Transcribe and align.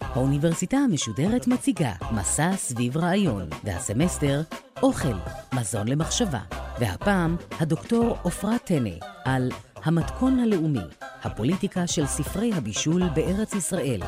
האוניברסיטה 0.00 0.76
המשודרת 0.76 1.46
מציגה 1.46 1.92
מסע 2.12 2.56
סביב 2.56 2.96
רעיון, 2.96 3.48
והסמסטר 3.64 4.42
אוכל, 4.82 5.14
מזון 5.54 5.88
למחשבה. 5.88 6.40
והפעם 6.78 7.36
הדוקטור 7.60 8.16
עפרה 8.24 8.58
טנא 8.58 8.90
על 9.24 9.48
המתכון 9.84 10.38
הלאומי, 10.38 10.86
הפוליטיקה 11.22 11.86
של 11.86 12.06
ספרי 12.06 12.52
הבישול 12.54 13.02
בארץ 13.14 13.54
ישראל. 13.54 14.00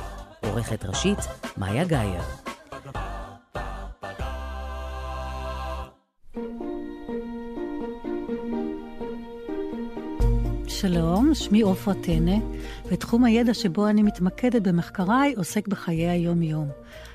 עורכת 0.43 0.84
ראשית, 0.84 1.18
מאיה 1.56 1.84
גאייר. 1.84 2.43
שלום, 10.84 11.34
שמי 11.34 11.61
עופרה 11.61 11.95
טנא, 11.95 12.37
ותחום 12.87 13.25
הידע 13.25 13.55
שבו 13.55 13.88
אני 13.88 14.02
מתמקדת 14.02 14.62
במחקריי 14.62 15.34
עוסק 15.37 15.69
בחיי 15.69 16.09
היום-יום. 16.09 16.69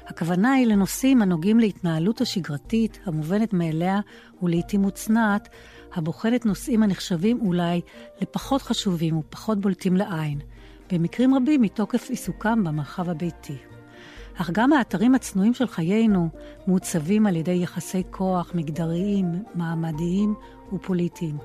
הכוונה 0.08 0.52
היא 0.54 0.68
לנושאים 0.68 1.22
הנוגעים 1.22 1.60
להתנהלות 1.60 2.22
השגרתית, 2.22 3.00
המובנת 3.06 3.54
מאליה 3.54 4.00
ולעיתים 4.42 4.82
מוצנעת, 4.82 5.50
הבוחנת 5.94 6.46
נושאים 6.46 6.84
הנחשבים 6.84 7.40
אולי 7.42 7.82
לפחות 8.22 8.62
חשובים 8.62 9.18
ופחות 9.18 9.62
בולטים 9.62 9.98
לעין, 9.98 10.40
במקרים 10.92 11.36
רבים 11.36 11.62
מתוקף 11.62 12.10
עיסוקם 12.10 12.64
במרחב 12.64 13.10
הביתי. 13.10 13.58
אך 14.36 14.50
גם 14.54 14.74
האתרים 14.74 15.16
הצנועים 15.16 15.54
של 15.54 15.68
חיינו 15.68 16.30
מעוצבים 16.68 17.28
על 17.28 17.36
ידי 17.36 17.60
יחסי 17.64 18.04
כוח 18.12 18.52
מגדריים, 18.56 19.26
מעמדיים 19.56 20.34
ופוליטיים, 20.74 21.38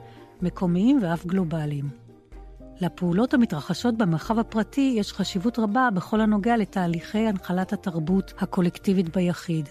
מקומיים 0.43 0.99
ואף 1.03 1.27
גלובליים. 1.27 2.04
לפעולות 2.81 3.35
המתרחשות 3.35 3.97
במרחב 3.97 4.39
הפרטי 4.39 4.95
יש 4.99 5.13
חשיבות 5.13 5.59
רבה 5.59 5.89
בכל 5.95 6.21
הנוגע 6.21 6.57
לתהליכי 6.57 7.19
הנחלת 7.19 7.73
התרבות 7.73 8.33
הקולקטיבית 8.39 9.17
ביחיד. 9.17 9.69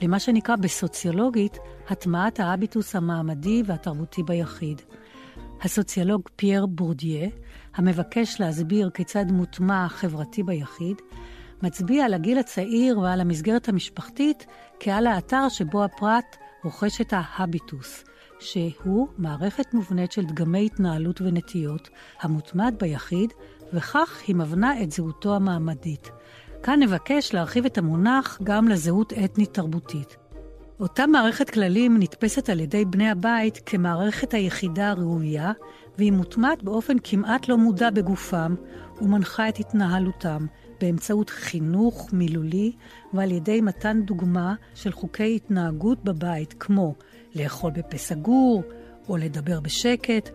למה 0.00 0.18
שנקרא 0.18 0.56
בסוציולוגית 0.56 1.58
הטמעת 1.88 2.40
האביטוס 2.40 2.96
המעמדי 2.96 3.62
והתרבותי 3.66 4.22
ביחיד. 4.22 4.82
הסוציולוג 5.62 6.22
פייר 6.36 6.66
בורדיה, 6.66 7.28
המבקש 7.74 8.40
להסביר 8.40 8.90
כיצד 8.90 9.24
מוטמע 9.30 9.88
חברתי 9.88 10.42
ביחיד, 10.42 10.96
מצביע 11.62 12.04
על 12.04 12.14
הגיל 12.14 12.38
הצעיר 12.38 12.98
ועל 12.98 13.20
המסגרת 13.20 13.68
המשפחתית 13.68 14.46
כעל 14.80 15.06
האתר 15.06 15.48
שבו 15.48 15.84
הפרט 15.84 16.36
רוכש 16.64 17.00
את 17.00 17.12
ההביטוס, 17.16 18.04
שהוא 18.40 19.08
מערכת 19.18 19.74
מובנית 19.74 20.12
של 20.12 20.24
דגמי 20.24 20.66
התנהלות 20.66 21.20
ונטיות, 21.20 21.88
המוטמעת 22.20 22.78
ביחיד, 22.78 23.32
וכך 23.72 24.22
היא 24.26 24.36
מבנה 24.36 24.82
את 24.82 24.92
זהותו 24.92 25.34
המעמדית. 25.34 26.10
כאן 26.62 26.82
נבקש 26.82 27.34
להרחיב 27.34 27.64
את 27.64 27.78
המונח 27.78 28.38
גם 28.42 28.68
לזהות 28.68 29.12
אתנית-תרבותית. 29.12 30.16
אותה 30.80 31.06
מערכת 31.06 31.50
כללים 31.50 31.98
נתפסת 31.98 32.48
על 32.48 32.60
ידי 32.60 32.84
בני 32.84 33.10
הבית 33.10 33.60
כמערכת 33.66 34.34
היחידה 34.34 34.90
הראויה, 34.90 35.52
והיא 35.98 36.12
מוטמעת 36.12 36.62
באופן 36.62 36.96
כמעט 37.04 37.48
לא 37.48 37.58
מודע 37.58 37.90
בגופם, 37.90 38.54
ומנחה 39.00 39.48
את 39.48 39.58
התנהלותם 39.58 40.46
באמצעות 40.80 41.30
חינוך 41.30 42.12
מילולי 42.12 42.72
ועל 43.12 43.30
ידי 43.30 43.60
מתן 43.60 44.02
דוגמה 44.02 44.54
של 44.74 44.92
חוקי 44.92 45.36
התנהגות 45.36 46.04
בבית, 46.04 46.54
כמו 46.60 46.94
לאכול 47.34 47.70
בפה 47.70 47.98
סגור 47.98 48.62
או 49.08 49.16
לדבר 49.16 49.60
בשקט. 49.60 50.30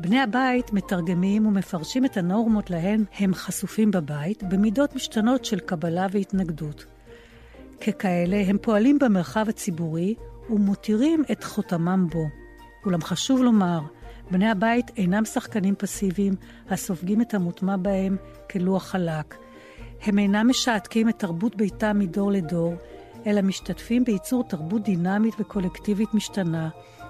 בני 0.00 0.20
הבית 0.20 0.72
מתרגמים 0.72 1.46
ומפרשים 1.46 2.04
את 2.04 2.16
הנורמות 2.16 2.70
להן 2.70 3.04
הם 3.18 3.34
חשופים 3.34 3.90
בבית 3.90 4.42
במידות 4.42 4.94
משתנות 4.94 5.44
של 5.44 5.60
קבלה 5.60 6.06
והתנגדות. 6.12 6.86
ככאלה 7.80 8.42
הם 8.46 8.58
פועלים 8.62 8.98
במרחב 8.98 9.48
הציבורי 9.48 10.14
ומותירים 10.50 11.22
את 11.32 11.44
חותמם 11.44 12.06
בו. 12.10 12.24
אולם 12.86 13.02
חשוב 13.02 13.42
לומר, 13.42 13.80
בני 14.30 14.48
הבית 14.48 14.90
אינם 14.96 15.24
שחקנים 15.24 15.74
פסיביים 15.74 16.34
הסופגים 16.70 17.20
את 17.20 17.34
המוטמע 17.34 17.76
בהם 17.76 18.16
כלוח 18.50 18.86
חלק. 18.86 19.34
הם 20.02 20.18
אינם 20.18 20.48
משעתקים 20.48 21.08
את 21.08 21.18
תרבות 21.18 21.56
ביתם 21.56 21.98
מדור 21.98 22.32
לדור, 22.32 22.74
אלא 23.26 23.40
משתתפים 23.42 24.04
בייצור 24.04 24.44
תרבות 24.44 24.82
דינמית 24.82 25.34
וקולקטיבית 25.38 26.14
משתנה, 26.14 26.68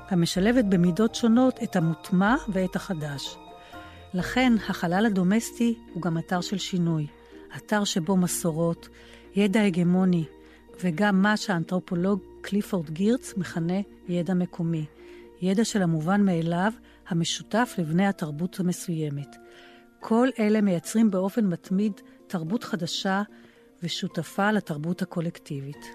המשלבת 0.09 0.65
במידות 0.65 1.15
שונות 1.15 1.63
את 1.63 1.77
המוטמע 1.77 2.37
ואת 2.49 2.77
החדש. 2.77 3.37
לכן, 4.15 4.53
החלל 4.69 5.07
הדומסטי 5.07 5.79
הוא 5.95 6.03
גם 6.03 6.19
אתר 6.19 6.41
של 6.41 6.59
שינוי, 6.59 7.07
אתר 7.57 7.85
שבו 7.85 8.17
מסורות, 8.17 8.89
ידע 9.37 9.63
הגמוני, 9.63 10.25
וגם 10.83 11.23
מה 11.23 11.37
שהאנתרופולוג 11.37 12.21
קליפורד 12.41 12.91
גירץ 12.91 13.35
מכנה 13.37 13.81
ידע 14.09 14.35
מקומי, 14.35 14.85
ידע 15.41 15.65
של 15.65 15.83
המובן 15.83 16.25
מאליו, 16.25 16.73
המשותף 17.09 17.75
לבני 17.79 18.07
התרבות 18.07 18.61
המסוימת. 18.61 19.37
כל 20.01 20.29
אלה 20.39 20.61
מייצרים 20.61 21.11
באופן 21.11 21.47
מתמיד 21.47 21.93
תרבות 22.27 22.65
חדשה 22.65 23.23
ושותפה 23.83 24.53
לתרבות 24.53 25.03
הקולקטיבית. 25.03 25.87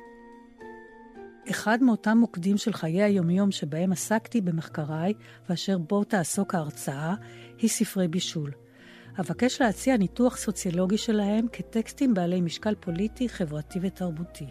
אחד 1.50 1.84
מאותם 1.84 2.18
מוקדים 2.18 2.58
של 2.58 2.74
חיי 2.74 3.04
היומיום 3.04 3.52
שבהם 3.52 3.92
עסקתי 3.92 4.42
במחקריי, 4.42 5.14
ואשר 5.50 5.78
בו 5.78 6.04
תעסוק 6.04 6.56
ההרצאה, 6.56 7.16
היא 7.58 7.70
ספרי 7.70 8.08
בישול. 8.08 8.52
אבקש 9.20 9.62
להציע 9.62 9.98
ניתוח 9.98 10.38
סוציולוגי 10.38 10.98
שלהם 10.98 11.46
כטקסטים 11.52 12.14
בעלי 12.14 12.42
משקל 12.42 12.76
פוליטי, 12.76 13.30
חברתי 13.30 13.80
ותרבותי. 13.82 14.48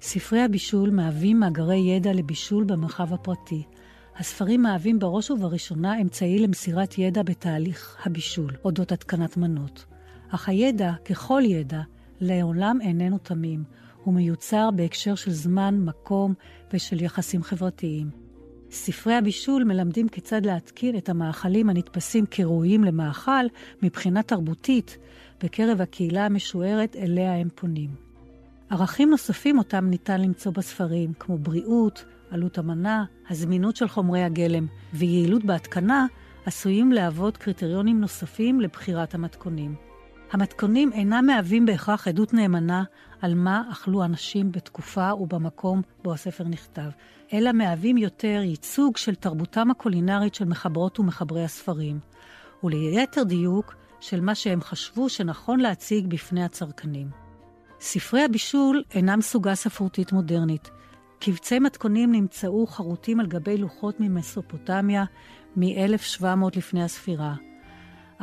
ספרי 0.00 0.40
הבישול 0.42 0.90
מהווים 0.90 1.40
מאגרי 1.40 1.76
ידע 1.76 2.12
לבישול 2.12 2.64
במרחב 2.64 3.14
הפרטי. 3.14 3.62
הספרים 4.16 4.62
מהווים 4.62 4.98
בראש 4.98 5.30
ובראשונה 5.30 6.00
אמצעי 6.00 6.38
למסירת 6.38 6.98
ידע 6.98 7.22
בתהליך 7.22 7.96
הבישול, 8.06 8.50
אודות 8.64 8.92
התקנת 8.92 9.36
מנות. 9.36 9.93
אך 10.34 10.48
הידע, 10.48 10.92
ככל 11.04 11.42
ידע, 11.44 11.80
לעולם 12.20 12.78
איננו 12.80 13.18
תמים. 13.18 13.64
הוא 14.04 14.14
מיוצר 14.14 14.70
בהקשר 14.76 15.14
של 15.14 15.30
זמן, 15.30 15.80
מקום 15.84 16.34
ושל 16.72 17.02
יחסים 17.02 17.42
חברתיים. 17.42 18.10
ספרי 18.70 19.14
הבישול 19.14 19.64
מלמדים 19.64 20.08
כיצד 20.08 20.46
להתקין 20.46 20.96
את 20.96 21.08
המאכלים 21.08 21.70
הנתפסים 21.70 22.26
כראויים 22.30 22.84
למאכל 22.84 23.46
מבחינה 23.82 24.22
תרבותית 24.22 24.98
בקרב 25.42 25.80
הקהילה 25.80 26.26
המשוערת 26.26 26.96
אליה 26.96 27.34
הם 27.34 27.48
פונים. 27.54 27.90
ערכים 28.70 29.10
נוספים 29.10 29.58
אותם 29.58 29.86
ניתן 29.90 30.20
למצוא 30.20 30.52
בספרים, 30.52 31.12
כמו 31.18 31.38
בריאות, 31.38 32.04
עלות 32.30 32.58
המנה, 32.58 33.04
הזמינות 33.30 33.76
של 33.76 33.88
חומרי 33.88 34.22
הגלם 34.22 34.66
ויעילות 34.94 35.44
בהתקנה, 35.44 36.06
עשויים 36.46 36.92
להוות 36.92 37.36
קריטריונים 37.36 38.00
נוספים 38.00 38.60
לבחירת 38.60 39.14
המתכונים. 39.14 39.93
המתכונים 40.34 40.92
אינם 40.92 41.26
מהווים 41.26 41.66
בהכרח 41.66 42.08
עדות 42.08 42.34
נאמנה 42.34 42.84
על 43.20 43.34
מה 43.34 43.62
אכלו 43.72 44.04
אנשים 44.04 44.52
בתקופה 44.52 45.14
ובמקום 45.14 45.82
בו 46.04 46.12
הספר 46.12 46.44
נכתב, 46.44 46.90
אלא 47.32 47.52
מהווים 47.52 47.96
יותר 47.96 48.40
ייצוג 48.44 48.96
של 48.96 49.14
תרבותם 49.14 49.70
הקולינרית 49.70 50.34
של 50.34 50.44
מחברות 50.44 51.00
ומחברי 51.00 51.44
הספרים, 51.44 51.98
וליתר 52.64 53.22
דיוק, 53.22 53.74
של 54.00 54.20
מה 54.20 54.34
שהם 54.34 54.60
חשבו 54.60 55.08
שנכון 55.08 55.60
להציג 55.60 56.06
בפני 56.06 56.44
הצרכנים. 56.44 57.08
ספרי 57.80 58.24
הבישול 58.24 58.82
אינם 58.94 59.20
סוגה 59.20 59.54
ספרותית 59.54 60.12
מודרנית. 60.12 60.70
קבצי 61.18 61.58
מתכונים 61.58 62.12
נמצאו 62.12 62.66
חרוטים 62.66 63.20
על 63.20 63.26
גבי 63.26 63.56
לוחות 63.56 64.00
ממסופוטמיה 64.00 65.04
מ-1700 65.56 66.26
לפני 66.56 66.84
הספירה. 66.84 67.34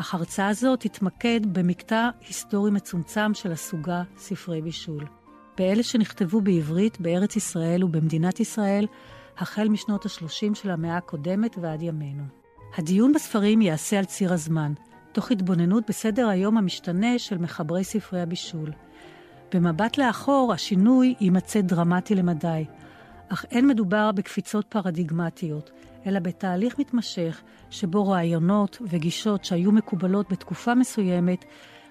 אך 0.01 0.13
הרצאה 0.13 0.53
זו 0.53 0.75
תתמקד 0.75 1.39
במקטע 1.57 2.09
היסטורי 2.27 2.71
מצומצם 2.71 3.33
של 3.33 3.51
הסוגה 3.51 4.03
ספרי 4.17 4.61
בישול. 4.61 5.05
באלה 5.57 5.83
שנכתבו 5.83 6.41
בעברית 6.41 7.01
בארץ 7.01 7.35
ישראל 7.35 7.83
ובמדינת 7.83 8.39
ישראל, 8.39 8.87
החל 9.37 9.67
משנות 9.67 10.05
ה-30 10.05 10.55
של 10.55 10.71
המאה 10.71 10.97
הקודמת 10.97 11.55
ועד 11.61 11.81
ימינו. 11.81 12.23
הדיון 12.77 13.13
בספרים 13.13 13.61
ייעשה 13.61 13.99
על 13.99 14.05
ציר 14.05 14.33
הזמן, 14.33 14.73
תוך 15.11 15.31
התבוננות 15.31 15.83
בסדר 15.89 16.27
היום 16.27 16.57
המשתנה 16.57 17.19
של 17.19 17.37
מחברי 17.37 17.83
ספרי 17.83 18.21
הבישול. 18.21 18.71
במבט 19.53 19.97
לאחור, 19.97 20.53
השינוי 20.53 21.15
יימצא 21.19 21.61
דרמטי 21.61 22.15
למדי, 22.15 22.65
אך 23.29 23.45
אין 23.51 23.67
מדובר 23.67 24.11
בקפיצות 24.11 24.65
פרדיגמטיות, 24.69 25.71
אלא 26.05 26.19
בתהליך 26.19 26.79
מתמשך 26.79 27.41
שבו 27.71 28.07
רעיונות 28.07 28.77
וגישות 28.81 29.45
שהיו 29.45 29.71
מקובלות 29.71 30.31
בתקופה 30.31 30.75
מסוימת 30.75 31.45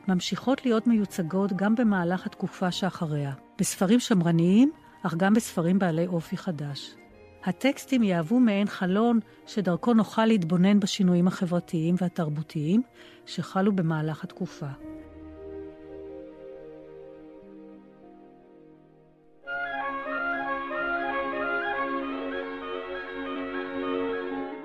ממשיכות 0.08 0.66
להיות 0.66 0.86
מיוצגות 0.86 1.52
גם 1.52 1.74
במהלך 1.74 2.26
התקופה 2.26 2.70
שאחריה, 2.70 3.32
בספרים 3.58 4.00
שמרניים, 4.00 4.70
אך 5.02 5.14
גם 5.14 5.34
בספרים 5.34 5.78
בעלי 5.78 6.06
אופי 6.06 6.36
חדש. 6.36 6.94
הטקסטים 7.44 8.02
יהוו 8.02 8.40
מעין 8.40 8.66
חלון 8.66 9.20
שדרכו 9.46 9.94
נוכל 9.94 10.26
להתבונן 10.26 10.80
בשינויים 10.80 11.26
החברתיים 11.26 11.94
והתרבותיים 11.98 12.82
שחלו 13.26 13.72
במהלך 13.72 14.24
התקופה. 14.24 14.66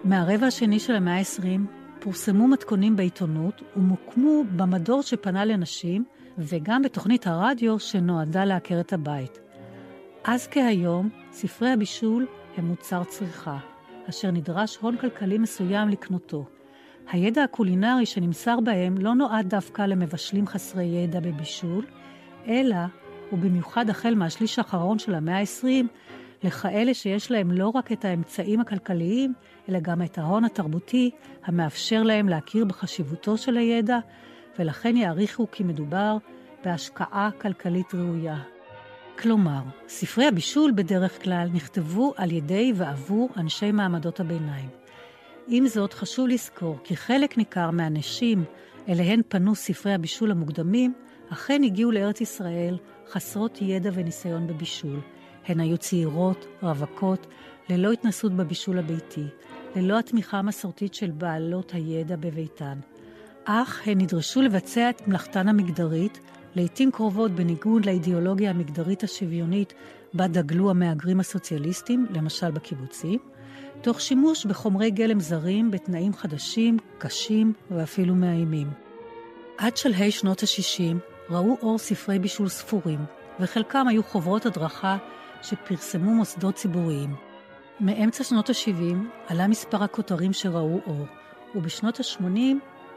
מהרבע 0.05 0.47
השני 0.47 0.79
של 0.79 0.95
המאה 0.95 1.17
ה-20 1.17 1.61
פורסמו 1.99 2.47
מתכונים 2.47 2.95
בעיתונות 2.95 3.61
ומוקמו 3.75 4.43
במדור 4.55 5.01
שפנה 5.01 5.45
לנשים 5.45 6.05
וגם 6.37 6.81
בתוכנית 6.81 7.27
הרדיו 7.27 7.79
שנועדה 7.79 8.45
לעקר 8.45 8.79
את 8.79 8.93
הבית. 8.93 9.39
אז 10.23 10.47
כהיום, 10.51 11.09
ספרי 11.31 11.69
הבישול 11.69 12.27
הם 12.57 12.65
מוצר 12.65 13.03
צריכה, 13.03 13.57
אשר 14.09 14.31
נדרש 14.31 14.77
הון 14.77 14.97
כלכלי 14.97 15.37
מסוים 15.37 15.89
לקנותו. 15.89 16.45
הידע 17.11 17.43
הקולינרי 17.43 18.05
שנמסר 18.05 18.59
בהם 18.59 18.97
לא 18.97 19.15
נועד 19.15 19.49
דווקא 19.49 19.81
למבשלים 19.81 20.47
חסרי 20.47 20.85
ידע 20.85 21.19
בבישול, 21.19 21.85
אלא, 22.47 22.77
ובמיוחד 23.31 23.89
החל 23.89 24.15
מהשליש 24.15 24.59
האחרון 24.59 24.99
של 24.99 25.15
המאה 25.15 25.39
ה-20, 25.39 25.85
לכאלה 26.45 26.93
שיש 26.93 27.31
להם 27.31 27.51
לא 27.51 27.69
רק 27.69 27.91
את 27.91 28.05
האמצעים 28.05 28.59
הכלכליים, 28.59 29.33
אלא 29.69 29.79
גם 29.79 30.01
את 30.01 30.17
ההון 30.17 30.45
התרבותי 30.45 31.11
המאפשר 31.45 32.03
להם 32.03 32.29
להכיר 32.29 32.65
בחשיבותו 32.65 33.37
של 33.37 33.57
הידע, 33.57 33.97
ולכן 34.59 34.97
יעריכו 34.97 35.47
כי 35.51 35.63
מדובר 35.63 36.17
בהשקעה 36.65 37.29
כלכלית 37.41 37.93
ראויה. 37.93 38.37
כלומר, 39.19 39.61
ספרי 39.87 40.27
הבישול 40.27 40.71
בדרך 40.75 41.23
כלל 41.23 41.49
נכתבו 41.53 42.13
על 42.17 42.31
ידי 42.31 42.73
ועבור 42.75 43.29
אנשי 43.37 43.71
מעמדות 43.71 44.19
הביניים. 44.19 44.69
עם 45.47 45.67
זאת, 45.67 45.93
חשוב 45.93 46.27
לזכור 46.27 46.77
כי 46.83 46.95
חלק 46.95 47.37
ניכר 47.37 47.71
מהנשים 47.71 48.43
אליהן 48.89 49.21
פנו 49.27 49.55
ספרי 49.55 49.93
הבישול 49.93 50.31
המוקדמים, 50.31 50.93
אכן 51.29 51.63
הגיעו 51.63 51.91
לארץ 51.91 52.21
ישראל 52.21 52.77
חסרות 53.09 53.61
ידע 53.61 53.89
וניסיון 53.93 54.47
בבישול. 54.47 54.99
הן 55.47 55.59
היו 55.59 55.77
צעירות, 55.77 56.45
רווקות, 56.63 57.27
ללא 57.69 57.91
התנסות 57.91 58.31
בבישול 58.31 58.79
הביתי, 58.79 59.25
ללא 59.75 59.99
התמיכה 59.99 60.37
המסורתית 60.37 60.93
של 60.93 61.11
בעלות 61.11 61.73
הידע 61.73 62.15
בביתן. 62.15 62.79
אך 63.45 63.81
הן 63.85 64.01
נדרשו 64.01 64.41
לבצע 64.41 64.89
את 64.89 65.07
מלאכתן 65.07 65.47
המגדרית, 65.47 66.19
לעתים 66.55 66.91
קרובות 66.91 67.31
בניגוד 67.31 67.85
לאידיאולוגיה 67.85 68.49
המגדרית 68.49 69.03
השוויונית 69.03 69.73
בה 70.13 70.27
דגלו 70.27 70.69
המהגרים 70.69 71.19
הסוציאליסטים, 71.19 72.05
למשל 72.09 72.51
בקיבוצים, 72.51 73.19
תוך 73.81 74.01
שימוש 74.01 74.45
בחומרי 74.45 74.91
גלם 74.91 75.19
זרים 75.19 75.71
בתנאים 75.71 76.13
חדשים, 76.13 76.77
קשים 76.97 77.53
ואפילו 77.71 78.15
מאיימים. 78.15 78.69
עד 79.57 79.77
שלהי 79.77 80.11
שנות 80.11 80.43
ה-60 80.43 80.97
ראו 81.29 81.57
אור 81.61 81.77
ספרי 81.77 82.19
בישול 82.19 82.49
ספורים, 82.49 82.99
וחלקם 83.39 83.87
היו 83.87 84.03
חוברות 84.03 84.45
הדרכה 84.45 84.97
שפרסמו 85.45 86.11
מוסדות 86.11 86.55
ציבוריים. 86.55 87.15
מאמצע 87.79 88.23
שנות 88.23 88.49
ה-70 88.49 88.95
עלה 89.27 89.47
מספר 89.47 89.83
הכותרים 89.83 90.33
שראו 90.33 90.79
אור, 90.87 91.05
ובשנות 91.55 91.99
ה-80 91.99 92.39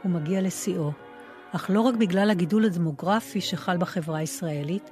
הוא 0.03 0.11
מגיע 0.11 0.41
לשיאו. 0.41 0.91
אך 1.51 1.69
לא 1.73 1.81
רק 1.81 1.95
בגלל 1.95 2.29
הגידול 2.29 2.65
הדמוגרפי 2.65 3.41
שחל 3.41 3.77
בחברה 3.77 4.19
הישראלית, 4.19 4.89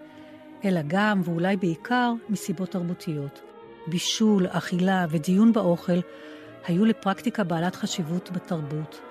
אלא 0.65 0.81
גם, 0.87 1.21
ואולי 1.23 1.57
בעיקר, 1.57 2.13
מסיבות 2.29 2.69
תרבותיות. 2.69 3.41
בישול, 3.87 4.47
אכילה 4.49 5.05
ודיון 5.09 5.53
באוכל 5.53 5.99
היו 6.67 6.85
לפרקטיקה 6.85 7.43
בעלת 7.43 7.75
חשיבות 7.75 8.31
בתרבות. 8.31 9.01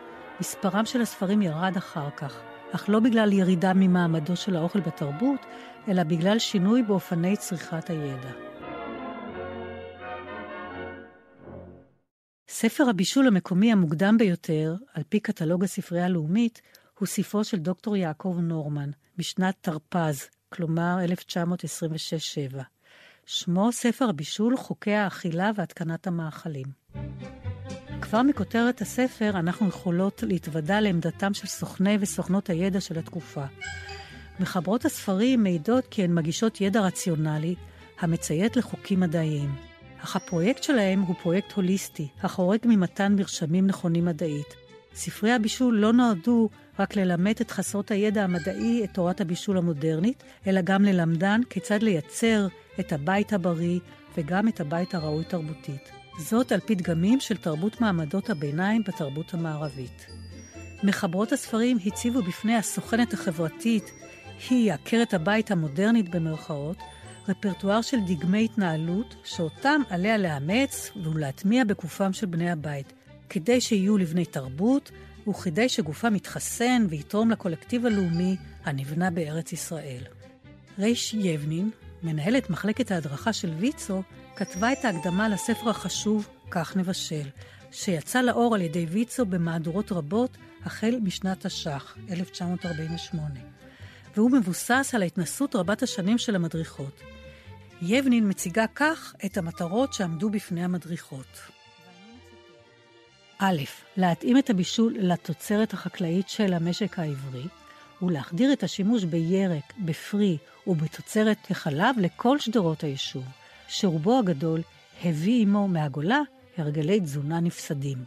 מספרם 0.40 0.84
של 0.84 1.00
הספרים 1.00 1.43
ירד 1.43 1.76
אחר 1.76 2.10
כך, 2.16 2.40
אך 2.72 2.88
לא 2.88 3.00
בגלל 3.00 3.32
ירידה 3.32 3.72
ממעמדו 3.74 4.36
של 4.36 4.56
האוכל 4.56 4.80
בתרבות, 4.80 5.46
אלא 5.88 6.02
בגלל 6.02 6.38
שינוי 6.38 6.82
באופני 6.82 7.36
צריכת 7.36 7.90
הידע. 7.90 8.30
ספר 12.48 12.88
הבישול 12.88 13.26
המקומי 13.26 13.72
המוקדם 13.72 14.18
ביותר, 14.18 14.74
על 14.94 15.02
פי 15.08 15.20
קטלוג 15.20 15.64
הספרייה 15.64 16.04
הלאומית, 16.04 16.62
הוא 16.98 17.06
ספרו 17.06 17.44
של 17.44 17.56
דוקטור 17.56 17.96
יעקב 17.96 18.36
נורמן, 18.42 18.90
משנת 19.19 19.54
תרפ"ז, 19.60 20.28
כלומר 20.48 20.96
1926-7. 22.54 22.58
שמו 23.26 23.72
ספר 23.72 24.08
הבישול, 24.08 24.56
חוקי 24.56 24.94
האכילה 24.94 25.50
והתקנת 25.56 26.06
המאכלים. 26.06 26.66
כבר 28.00 28.22
מכותרת 28.22 28.81
הספר 28.81 29.31
אנחנו 29.34 29.69
יכולות 29.69 30.22
להתוודע 30.26 30.81
לעמדתם 30.81 31.34
של 31.34 31.46
סוכני 31.46 31.96
וסוכנות 32.00 32.50
הידע 32.50 32.81
של 32.81 32.98
התקופה. 32.98 33.44
מחברות 34.40 34.84
הספרים 34.84 35.43
מעידות 35.43 35.87
כי 35.90 36.04
הן 36.04 36.14
מגישות 36.14 36.60
ידע 36.60 36.81
רציונלי 36.81 37.54
המציית 38.00 38.56
לחוקים 38.56 39.00
מדעיים. 39.00 39.54
אך 40.04 40.16
הפרויקט 40.16 40.62
שלהם 40.62 41.00
הוא 41.00 41.14
פרויקט 41.22 41.52
הוליסטי, 41.52 42.08
החורג 42.22 42.58
ממתן 42.64 43.16
מרשמים 43.16 43.66
נכונים 43.66 44.04
מדעית. 44.04 44.54
ספרי 44.94 45.32
הבישול 45.32 45.78
לא 45.78 45.93
נועדו 45.93 46.48
רק 46.78 46.96
ללמד 46.96 47.34
את 47.40 47.50
חסרות 47.50 47.90
הידע 47.90 48.25
המדעי 48.25 48.84
את 48.84 48.94
תורת 48.94 49.20
הבישול 49.20 49.58
המודרנית, 49.58 50.22
אלא 50.46 50.60
גם 50.64 50.82
ללמדן 50.82 51.40
כיצד 51.50 51.82
לייצר 51.82 52.46
את 52.81 52.93
הבית 52.93 53.32
הבריא 53.32 53.81
וגם 54.16 54.48
את 54.48 54.60
הבית 54.60 54.94
הראוי 54.94 55.25
תרבותית. 55.25 55.95
זאת 56.18 56.52
על 56.52 56.60
פי 56.60 56.74
דגמים 56.74 57.20
של 57.20 57.36
תרבות 57.36 57.80
מעמדות 57.80 58.30
הביניים 58.30 58.82
בתרבות 58.82 59.34
המערבית. 59.34 60.06
מחברות 60.82 61.32
הספרים 61.32 61.78
הציבו 61.86 62.22
בפני 62.22 62.56
הסוכנת 62.56 63.12
החברתית, 63.12 63.90
היא 64.50 64.72
עקרת 64.72 65.14
הבית 65.14 65.50
המודרנית 65.50 66.08
במרכאות, 66.08 66.76
רפרטואר 67.28 67.82
של 67.82 67.96
דגמי 68.06 68.44
התנהלות 68.44 69.14
שאותם 69.24 69.80
עליה 69.90 70.18
לאמץ 70.18 70.90
ולהטמיע 71.04 71.64
בגופם 71.64 72.12
של 72.12 72.26
בני 72.26 72.50
הבית, 72.50 72.92
כדי 73.28 73.60
שיהיו 73.60 73.98
לבני 73.98 74.24
תרבות 74.24 74.90
וכדי 75.28 75.69
שגופם 75.69 76.16
יתחסן 76.16 76.86
ויתרום 76.88 77.30
לקולקטיב 77.30 77.86
הלאומי 77.86 78.36
הנבנה 78.64 79.10
בארץ 79.10 79.52
ישראל. 79.52 80.02
ריש 80.78 81.14
יבנין, 81.14 81.70
מנהלת 82.02 82.50
מחלקת 82.50 82.90
ההדרכה 82.90 83.32
של 83.32 83.50
ויצו, 83.58 84.02
כתבה 84.36 84.72
את 84.72 84.84
ההקדמה 84.84 85.28
לספר 85.28 85.70
החשוב 85.70 86.28
"כך 86.50 86.76
נבשל", 86.76 87.28
שיצא 87.72 88.20
לאור 88.20 88.54
על 88.54 88.60
ידי 88.60 88.86
ויצו 88.86 89.26
במהדורות 89.26 89.93
רבות 89.93 90.36
החל 90.64 90.98
משנת 91.02 91.46
תש"ח, 91.46 91.96
1948. 92.10 93.40
והוא 94.16 94.31
מבוסס 94.31 94.90
על 94.94 95.02
ההתנסות 95.02 95.56
רבת 95.56 95.82
השנים 95.82 96.19
של 96.19 96.36
המדריכות. 96.36 97.00
יבנין 97.82 98.28
מציגה 98.28 98.64
כך 98.74 99.14
את 99.24 99.36
המטרות 99.36 99.93
שעמדו 99.93 100.31
בפני 100.31 100.64
המדריכות. 100.64 101.40
א', 103.38 103.62
להתאים 103.96 104.38
את 104.38 104.50
הבישול 104.50 104.94
לתוצרת 104.98 105.72
החקלאית 105.72 106.28
של 106.28 106.55
המשק 106.55 106.98
העברי, 106.98 107.46
ולהחדיר 108.02 108.52
את 108.52 108.62
השימוש 108.62 109.05
בירק, 109.05 109.72
בפרי 109.78 110.38
ובתוצרת 110.66 111.38
כחלב 111.46 111.96
לכל 111.98 112.38
שדרות 112.38 112.84
היישוב, 112.84 113.24
שרובו 113.69 114.19
הגדול 114.19 114.61
הביא 115.05 115.43
עמו 115.43 115.69
מהגולה 115.69 116.20
הרגלי 116.56 117.01
תזונה 117.01 117.41
נפסדים. 117.41 117.99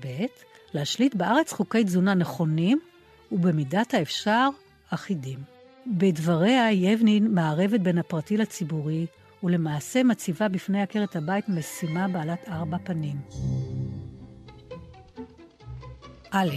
ב. 0.00 0.06
להשליט 0.74 1.14
בארץ 1.14 1.52
חוקי 1.52 1.84
תזונה 1.84 2.14
נכונים 2.14 2.80
ובמידת 3.32 3.94
האפשר 3.94 4.48
אחידים. 4.90 5.38
בדבריה 5.86 6.72
יבנין 6.72 7.34
מערבת 7.34 7.80
בין 7.80 7.98
הפרטי 7.98 8.36
לציבורי, 8.36 9.06
ולמעשה 9.42 10.02
מציבה 10.02 10.48
בפני 10.48 10.82
עקרת 10.82 11.16
הבית 11.16 11.48
משימה 11.48 12.08
בעלת 12.08 12.48
ארבע 12.48 12.76
פנים. 12.84 13.16
א', 16.30 16.56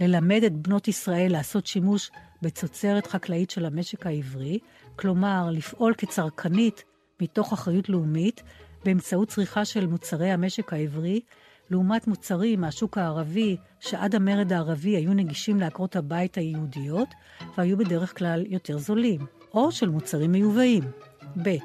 ללמד 0.00 0.44
את 0.46 0.52
בנות 0.52 0.88
ישראל 0.88 1.32
לעשות 1.32 1.66
שימוש 1.66 2.10
בתוצרת 2.42 3.06
חקלאית 3.06 3.50
של 3.50 3.64
המשק 3.66 4.06
העברי, 4.06 4.58
כלומר, 4.96 5.48
לפעול 5.52 5.94
כצרכנית 5.98 6.84
מתוך 7.20 7.52
אחריות 7.52 7.88
לאומית 7.88 8.42
באמצעות 8.84 9.28
צריכה 9.28 9.64
של 9.64 9.86
מוצרי 9.86 10.30
המשק 10.30 10.72
העברי, 10.72 11.20
לעומת 11.70 12.06
מוצרים 12.06 12.60
מהשוק 12.60 12.98
הערבי, 12.98 13.56
שעד 13.80 14.14
המרד 14.14 14.52
הערבי 14.52 14.96
היו 14.96 15.14
נגישים 15.14 15.60
לעקרות 15.60 15.96
הבית 15.96 16.38
היהודיות, 16.38 17.08
והיו 17.58 17.78
בדרך 17.78 18.18
כלל 18.18 18.44
יותר 18.46 18.78
זולים, 18.78 19.20
או 19.54 19.72
של 19.72 19.88
מוצרים 19.88 20.32
מיובאים. 20.32 20.82
ב. 21.42 21.56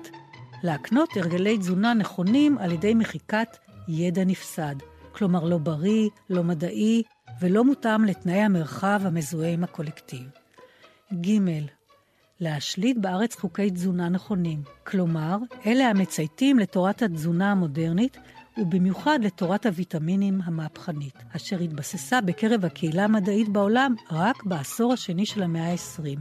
להקנות 0.63 1.09
הרגלי 1.17 1.57
תזונה 1.57 1.93
נכונים 1.93 2.57
על 2.57 2.71
ידי 2.71 2.93
מחיקת 2.93 3.57
ידע 3.87 4.23
נפסד, 4.23 4.75
כלומר 5.11 5.43
לא 5.43 5.57
בריא, 5.57 6.09
לא 6.29 6.43
מדעי 6.43 7.03
ולא 7.41 7.63
מותאם 7.63 8.05
לתנאי 8.05 8.39
המרחב 8.39 9.01
המזוהה 9.03 9.49
עם 9.49 9.63
הקולקטיב. 9.63 10.29
ג. 11.13 11.27
להשליט 12.39 12.97
בארץ 12.97 13.35
חוקי 13.35 13.69
תזונה 13.69 14.09
נכונים. 14.09 14.61
כלומר, 14.83 15.37
אלה 15.65 15.89
המצייתים 15.89 16.59
לתורת 16.59 17.01
התזונה 17.01 17.51
המודרנית, 17.51 18.17
ובמיוחד 18.57 19.19
לתורת 19.21 19.65
הוויטמינים 19.65 20.41
המהפכנית, 20.43 21.23
אשר 21.35 21.59
התבססה 21.59 22.21
בקרב 22.21 22.65
הקהילה 22.65 23.03
המדעית 23.03 23.49
בעולם 23.49 23.95
רק 24.11 24.43
בעשור 24.43 24.93
השני 24.93 25.25
של 25.25 25.43
המאה 25.43 25.71
ה-20. 25.71 26.19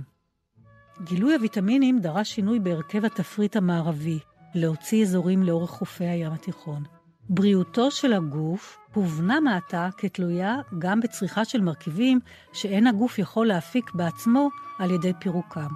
גילוי 1.04 1.35
הוויטמינים 1.35 2.00
דרש 2.00 2.35
שינוי 2.35 2.61
בהרכב 2.61 3.04
התפריט 3.04 3.56
המערבי, 3.56 4.18
להוציא 4.54 5.02
אזורים 5.02 5.42
לאורך 5.42 5.71
חופי 5.71 6.04
הים 6.04 6.33
התיכון. 6.33 6.83
בריאותו 7.28 7.90
של 7.90 8.12
הגוף 8.12 8.78
הובנה 8.94 9.40
מעתה 9.40 9.88
כתלויה 9.99 10.56
גם 10.78 11.00
בצריכה 11.00 11.44
של 11.44 11.61
מרכיבים 11.61 12.21
שאין 12.52 12.87
הגוף 12.87 13.18
יכול 13.18 13.47
להפיק 13.47 13.90
בעצמו 13.94 14.49
על 14.78 14.90
ידי 14.90 15.12
פירוקם, 15.18 15.68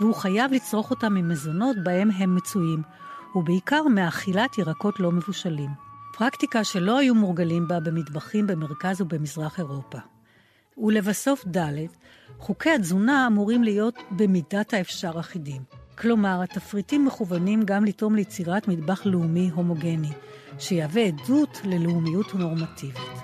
והוא 0.00 0.14
חייב 0.14 0.52
לצרוך 0.52 0.90
אותם 0.90 1.14
ממזונות 1.14 1.76
בהם 1.82 2.10
הם 2.10 2.34
מצויים, 2.36 2.82
ובעיקר 3.34 3.82
מאכילת 3.82 4.58
ירקות 4.58 5.00
לא 5.00 5.12
מבושלים. 5.12 5.70
פרקטיקה 6.18 6.64
שלא 6.64 6.98
היו 6.98 7.14
מורגלים 7.14 7.68
בה 7.68 7.80
במטבחים 7.80 8.46
במרכז 8.46 9.00
ובמזרח 9.00 9.58
אירופה. 9.58 9.98
ולבסוף 10.78 11.44
ד', 11.46 11.86
חוקי 12.38 12.70
התזונה 12.70 13.26
אמורים 13.26 13.62
להיות 13.62 13.94
במידת 14.10 14.74
האפשר 14.74 15.20
אחידים. 15.20 15.62
כלומר, 15.98 16.42
התפריטים 16.42 17.04
מכוונים 17.04 17.62
גם 17.64 17.84
לתרום 17.84 18.14
ליצירת 18.14 18.68
מטבח 18.68 19.06
לאומי 19.06 19.50
הומוגני, 19.54 20.12
שיהווה 20.58 21.02
עדות 21.02 21.60
ללאומיות 21.64 22.34
נורמטיבית. 22.34 23.18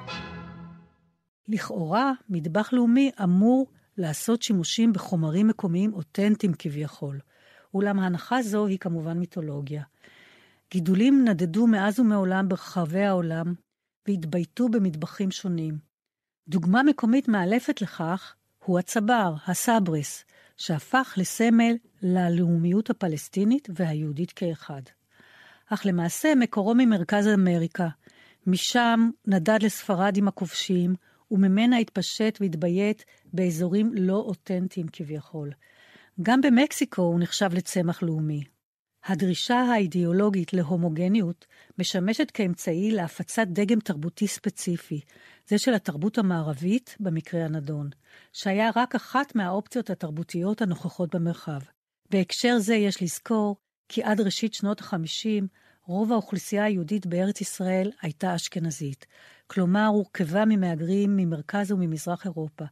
לכאורה, 1.49 2.13
מטבח 2.29 2.73
לאומי 2.73 3.11
אמור 3.23 3.67
לעשות 3.99 4.43
שימושים 4.43 4.93
בחומרים 4.93 5.49
מקומיים 5.49 5.95
אותנטיים 5.95 6.53
כביכול, 6.59 7.21
אולם 7.75 7.99
ההנחה 7.99 8.43
זו 8.43 8.67
היא 8.67 8.79
כמובן 8.79 9.19
מיתולוגיה. 9.19 9.83
גידולים 10.71 11.25
נדדו 11.29 11.67
מאז 11.67 12.01
ומעולם 12.01 12.49
ברחבי 12.49 13.05
העולם 13.05 13.55
והתבייתו 14.09 14.69
במטבחים 14.69 15.31
שונים. 15.31 15.79
דוגמה 16.49 16.83
מקומית 16.83 17.29
מאלפת 17.29 17.83
לכך 17.83 18.35
הוא 18.65 18.79
הצבר, 18.79 19.35
הסברס, 19.47 20.25
שהפך 20.57 21.15
לסמל 21.17 21.75
ללאומיות 22.03 22.91
הפלסטינית 22.91 23.69
והיהודית 23.75 24.33
כאחד. 24.33 24.83
אך 25.67 25.87
למעשה 25.87 26.35
מקורו 26.35 26.75
ממרכז 26.75 27.29
אמריקה. 27.29 27.89
משם 28.47 29.11
נדד 29.27 29.59
לספרד 29.63 30.17
עם 30.17 30.29
הכובשים, 30.29 30.95
וממנה 31.31 31.79
התפשט 31.79 32.39
והתביית 32.41 33.05
באזורים 33.33 33.93
לא 33.95 34.17
אותנטיים 34.17 34.87
כביכול. 34.93 35.51
גם 36.23 36.41
במקסיקו 36.41 37.03
הוא 37.03 37.21
נחשב 37.21 37.51
לצמח 37.55 38.03
לאומי. 38.03 38.45
הדרישה 39.05 39.57
האידיאולוגית 39.57 40.53
להומוגניות 40.53 41.47
משמשת 41.79 42.31
כאמצעי 42.31 42.91
להפצת 42.91 43.47
דגם 43.47 43.81
תרבותי 43.81 44.27
ספציפי, 44.27 45.01
זה 45.49 45.59
של 45.59 45.75
התרבות 45.75 46.19
המערבית 46.19 46.97
במקרה 47.01 47.45
הנדון, 47.45 47.91
שהיה 48.33 48.71
רק 48.77 48.95
אחת 48.95 49.35
מהאופציות 49.35 49.91
התרבותיות 49.91 50.63
הנוכחות 50.63 51.15
במרחב. 51.15 51.61
בהקשר 52.11 52.59
זה 52.59 52.75
יש 52.75 53.03
לזכור 53.03 53.57
כי 53.89 54.03
עד 54.03 54.21
ראשית 54.21 54.55
שנות 54.55 54.81
ה-50 54.81 55.45
רוב 55.87 56.13
האוכלוסייה 56.13 56.65
היהודית 56.65 57.07
בארץ 57.07 57.41
ישראל 57.41 57.91
הייתה 58.03 58.35
אשכנזית, 58.35 59.07
כלומר 59.47 59.87
הורכבה 59.87 60.45
ממהגרים 60.45 61.17
ממרכז 61.17 61.73
וממזרח 61.73 62.25
אירופה. 62.25 62.65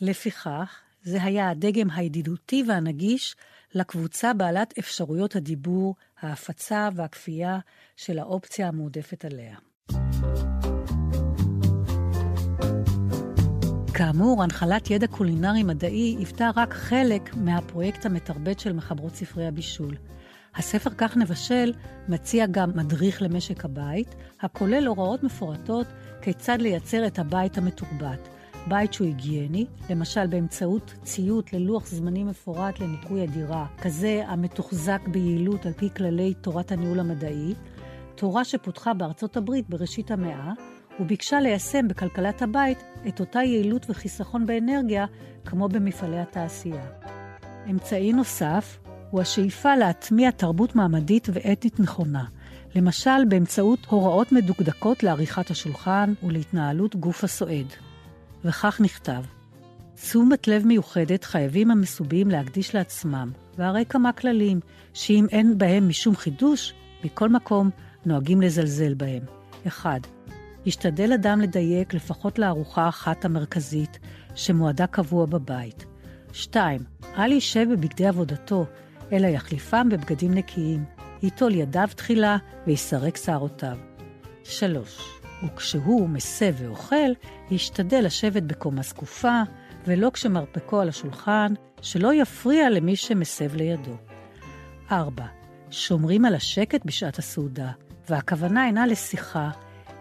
לפיכך, 0.00 0.80
זה 1.02 1.22
היה 1.22 1.50
הדגם 1.50 1.90
הידידותי 1.90 2.64
והנגיש 2.68 3.36
לקבוצה 3.74 4.34
בעלת 4.34 4.78
אפשרויות 4.78 5.36
הדיבור, 5.36 5.94
ההפצה 6.20 6.88
והכפייה 6.94 7.58
של 7.96 8.18
האופציה 8.18 8.68
המועדפת 8.68 9.24
עליה. 9.24 9.56
כאמור, 13.94 14.42
הנחלת 14.42 14.90
ידע 14.90 15.06
קולינרי 15.06 15.62
מדעי 15.62 16.16
היוותה 16.18 16.50
רק 16.56 16.74
חלק 16.74 17.34
מהפרויקט 17.36 18.06
המתרבט 18.06 18.58
של 18.58 18.72
מחברות 18.72 19.14
ספרי 19.14 19.46
הבישול. 19.46 19.94
הספר 20.58 20.90
כך 20.98 21.16
נבשל 21.16 21.72
מציע 22.08 22.46
גם 22.46 22.70
מדריך 22.74 23.22
למשק 23.22 23.64
הבית, 23.64 24.14
הכולל 24.40 24.86
הוראות 24.86 25.22
מפורטות 25.22 25.86
כיצד 26.22 26.60
לייצר 26.60 27.06
את 27.06 27.18
הבית 27.18 27.58
המתורבת. 27.58 28.28
בית 28.68 28.92
שהוא 28.92 29.06
היגייני, 29.06 29.66
למשל 29.90 30.26
באמצעות 30.26 30.94
ציות 31.02 31.52
ללוח 31.52 31.86
זמנים 31.86 32.26
מפורט 32.26 32.80
לניקוי 32.80 33.22
הדירה, 33.22 33.66
כזה 33.82 34.22
המתוחזק 34.26 35.00
ביעילות 35.08 35.66
על 35.66 35.72
פי 35.72 35.88
כללי 35.96 36.34
תורת 36.34 36.72
הניהול 36.72 37.00
המדעי, 37.00 37.54
תורה 38.14 38.44
שפותחה 38.44 38.94
בארצות 38.94 39.36
הברית 39.36 39.68
בראשית 39.68 40.10
המאה, 40.10 40.52
וביקשה 41.00 41.40
ליישם 41.40 41.88
בכלכלת 41.88 42.42
הבית 42.42 42.82
את 43.08 43.20
אותה 43.20 43.38
יעילות 43.42 43.86
וחיסכון 43.90 44.46
באנרגיה 44.46 45.06
כמו 45.44 45.68
במפעלי 45.68 46.18
התעשייה. 46.18 46.86
אמצעי 47.70 48.12
נוסף 48.12 48.78
הוא 49.10 49.20
השאיפה 49.20 49.76
להטמיע 49.76 50.30
תרבות 50.30 50.76
מעמדית 50.76 51.28
ואתית 51.32 51.80
נכונה, 51.80 52.24
למשל 52.74 53.24
באמצעות 53.28 53.86
הוראות 53.86 54.32
מדוקדקות 54.32 55.02
לעריכת 55.02 55.50
השולחן 55.50 56.14
ולהתנהלות 56.22 56.96
גוף 56.96 57.24
הסועד. 57.24 57.66
וכך 58.44 58.80
נכתב: 58.80 59.22
תשומת 59.94 60.48
לב 60.48 60.66
מיוחדת 60.66 61.24
חייבים 61.24 61.70
המסובים 61.70 62.30
להקדיש 62.30 62.74
לעצמם, 62.74 63.30
והרי 63.58 63.84
כמה 63.88 64.12
כללים, 64.12 64.60
שאם 64.94 65.26
אין 65.30 65.58
בהם 65.58 65.88
משום 65.88 66.16
חידוש, 66.16 66.74
מכל 67.04 67.28
מקום 67.28 67.70
נוהגים 68.06 68.40
לזלזל 68.40 68.94
בהם. 68.94 69.22
1. 69.68 70.06
ישתדל 70.66 71.12
אדם 71.12 71.40
לדייק 71.40 71.94
לפחות 71.94 72.38
לארוחה 72.38 72.88
אחת 72.88 73.24
המרכזית, 73.24 73.98
שמועדה 74.34 74.86
קבוע 74.86 75.26
בבית. 75.26 75.86
2. 76.32 76.80
אל 77.18 77.32
יישב 77.32 77.66
בבגדי 77.70 78.06
עבודתו, 78.06 78.66
אלא 79.12 79.26
יחליפם 79.26 79.88
בבגדים 79.88 80.34
נקיים, 80.34 80.84
ייטול 81.22 81.54
ידיו 81.54 81.88
תחילה 81.96 82.36
ויסרק 82.66 83.16
שערותיו. 83.16 83.76
3. 84.44 84.98
וכשהוא 85.44 86.08
מסב 86.08 86.54
ואוכל, 86.58 87.10
ישתדל 87.50 88.04
לשבת 88.04 88.42
בקומה 88.42 88.82
זקופה, 88.82 89.42
ולא 89.86 90.10
כשמרפקו 90.10 90.80
על 90.80 90.88
השולחן, 90.88 91.54
שלא 91.82 92.14
יפריע 92.14 92.70
למי 92.70 92.96
שמסב 92.96 93.54
לידו. 93.54 93.96
4. 94.92 95.24
שומרים 95.70 96.24
על 96.24 96.34
השקט 96.34 96.84
בשעת 96.84 97.18
הסעודה, 97.18 97.70
והכוונה 98.08 98.66
אינה 98.66 98.86
לשיחה, 98.86 99.50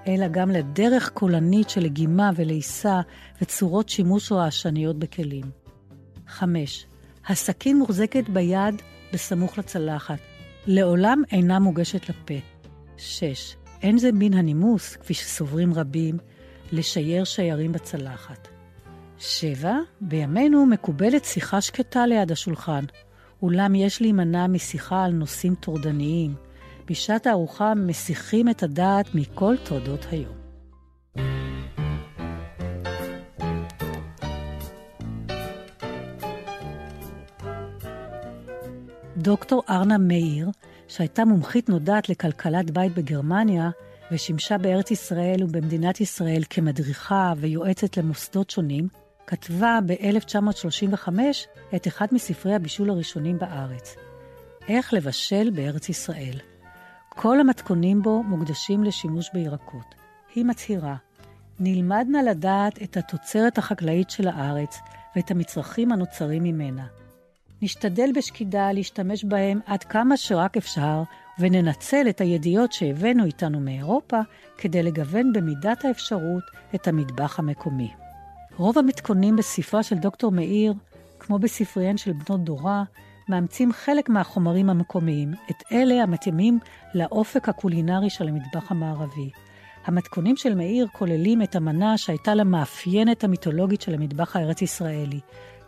אלא 0.07 0.27
גם 0.27 0.51
לדרך 0.51 1.09
קולנית 1.09 1.69
של 1.69 1.81
לגימה 1.81 2.31
ולעיסה 2.35 3.01
וצורות 3.41 3.89
שימוש 3.89 4.31
רעשניות 4.31 4.99
בכלים. 4.99 5.45
5. 6.27 6.85
הסכין 7.27 7.77
מוחזקת 7.77 8.29
ביד 8.29 8.81
בסמוך 9.13 9.57
לצלחת, 9.57 10.19
לעולם 10.67 11.23
אינה 11.31 11.59
מוגשת 11.59 12.09
לפה. 12.09 12.33
6. 12.97 13.55
אין 13.81 13.97
זה 13.97 14.09
מן 14.13 14.33
הנימוס, 14.33 14.95
כפי 14.95 15.13
שסוברים 15.13 15.73
רבים, 15.73 16.17
לשייר 16.71 17.23
שיירים 17.23 17.71
בצלחת. 17.71 18.47
7. 19.17 19.73
בימינו 20.01 20.65
מקובלת 20.65 21.25
שיחה 21.25 21.61
שקטה 21.61 22.05
ליד 22.05 22.31
השולחן, 22.31 22.83
אולם 23.41 23.75
יש 23.75 24.01
להימנע 24.01 24.47
משיחה 24.47 25.03
על 25.03 25.11
נושאים 25.11 25.55
טורדניים. 25.55 26.35
בשעת 26.89 27.27
הארוחה 27.27 27.73
מסיחים 27.75 28.49
את 28.49 28.63
הדעת 28.63 29.15
מכל 29.15 29.55
תודות 29.63 30.05
היום. 30.11 31.46
דוקטור 39.17 39.63
ארנה 39.69 39.97
מאיר, 39.97 40.49
שהייתה 40.87 41.25
מומחית 41.25 41.69
נודעת 41.69 42.09
לכלכלת 42.09 42.71
בית 42.71 42.95
בגרמניה, 42.95 43.69
ושימשה 44.11 44.57
בארץ 44.57 44.91
ישראל 44.91 45.43
ובמדינת 45.43 46.01
ישראל 46.01 46.43
כמדריכה 46.49 47.33
ויועצת 47.37 47.97
למוסדות 47.97 48.49
שונים, 48.49 48.87
כתבה 49.27 49.79
ב-1935 49.85 51.09
את 51.75 51.87
אחד 51.87 52.07
מספרי 52.11 52.55
הבישול 52.55 52.89
הראשונים 52.89 53.37
בארץ, 53.39 53.95
איך 54.67 54.93
לבשל 54.93 55.49
בארץ 55.49 55.89
ישראל. 55.89 56.39
כל 57.09 57.39
המתכונים 57.39 58.01
בו 58.01 58.23
מוקדשים 58.23 58.83
לשימוש 58.83 59.29
בירקות. 59.33 59.95
היא 60.35 60.45
מצהירה, 60.45 60.95
נלמד 61.59 62.05
נא 62.09 62.17
לדעת 62.17 62.83
את 62.83 62.97
התוצרת 62.97 63.57
החקלאית 63.57 64.09
של 64.09 64.27
הארץ 64.27 64.79
ואת 65.15 65.31
המצרכים 65.31 65.91
הנוצרים 65.91 66.43
ממנה. 66.43 66.85
נשתדל 67.61 68.09
בשקידה 68.15 68.71
להשתמש 68.71 69.23
בהם 69.23 69.59
עד 69.65 69.83
כמה 69.83 70.17
שרק 70.17 70.57
אפשר, 70.57 71.03
וננצל 71.39 72.05
את 72.09 72.21
הידיעות 72.21 72.73
שהבאנו 72.73 73.25
איתנו 73.25 73.59
מאירופה 73.59 74.19
כדי 74.57 74.83
לגוון 74.83 75.33
במידת 75.33 75.85
האפשרות 75.85 76.43
את 76.75 76.87
המטבח 76.87 77.39
המקומי. 77.39 77.91
רוב 78.55 78.77
המתכונים 78.77 79.35
בספרה 79.35 79.83
של 79.83 79.95
דוקטור 79.95 80.31
מאיר, 80.31 80.73
כמו 81.19 81.39
בספריהן 81.39 81.97
של 81.97 82.11
בנות 82.13 82.43
דורה, 82.43 82.83
מאמצים 83.29 83.71
חלק 83.71 84.09
מהחומרים 84.09 84.69
המקומיים, 84.69 85.33
את 85.49 85.63
אלה 85.71 86.03
המתאימים 86.03 86.59
לאופק 86.93 87.49
הקולינרי 87.49 88.09
של 88.09 88.27
המטבח 88.27 88.71
המערבי. 88.71 89.29
המתכונים 89.85 90.37
של 90.37 90.55
מאיר 90.55 90.87
כוללים 90.91 91.41
את 91.41 91.55
המנה 91.55 91.97
שהייתה 91.97 92.35
למאפיינת 92.35 93.23
המיתולוגית 93.23 93.81
של 93.81 93.93
המטבח 93.93 94.35
הארץ-ישראלי, 94.35 95.19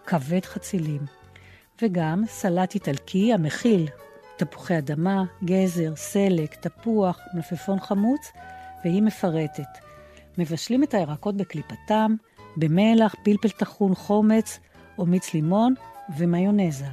כבד 0.05 0.45
חצילים, 0.45 1.18
וגם 1.81 2.23
סלט 2.27 2.75
איטלקי 2.75 3.33
המכיל 3.33 3.87
תפוחי 4.37 4.77
אדמה, 4.77 5.23
גזר, 5.43 5.95
סלק, 5.95 6.55
תפוח, 6.55 7.19
מלפפון 7.33 7.79
חמוץ, 7.79 8.31
והיא 8.83 9.01
מפרטת. 9.01 9.77
מבשלים 10.37 10.83
את 10.83 10.93
הירקות 10.93 11.37
בקליפתם, 11.37 12.15
במלח, 12.57 13.15
פלפל 13.23 13.49
טחון, 13.49 13.95
חומץ 13.95 14.59
או 14.97 15.05
מיץ 15.05 15.33
לימון 15.33 15.73
ומיונזה. 16.17 16.85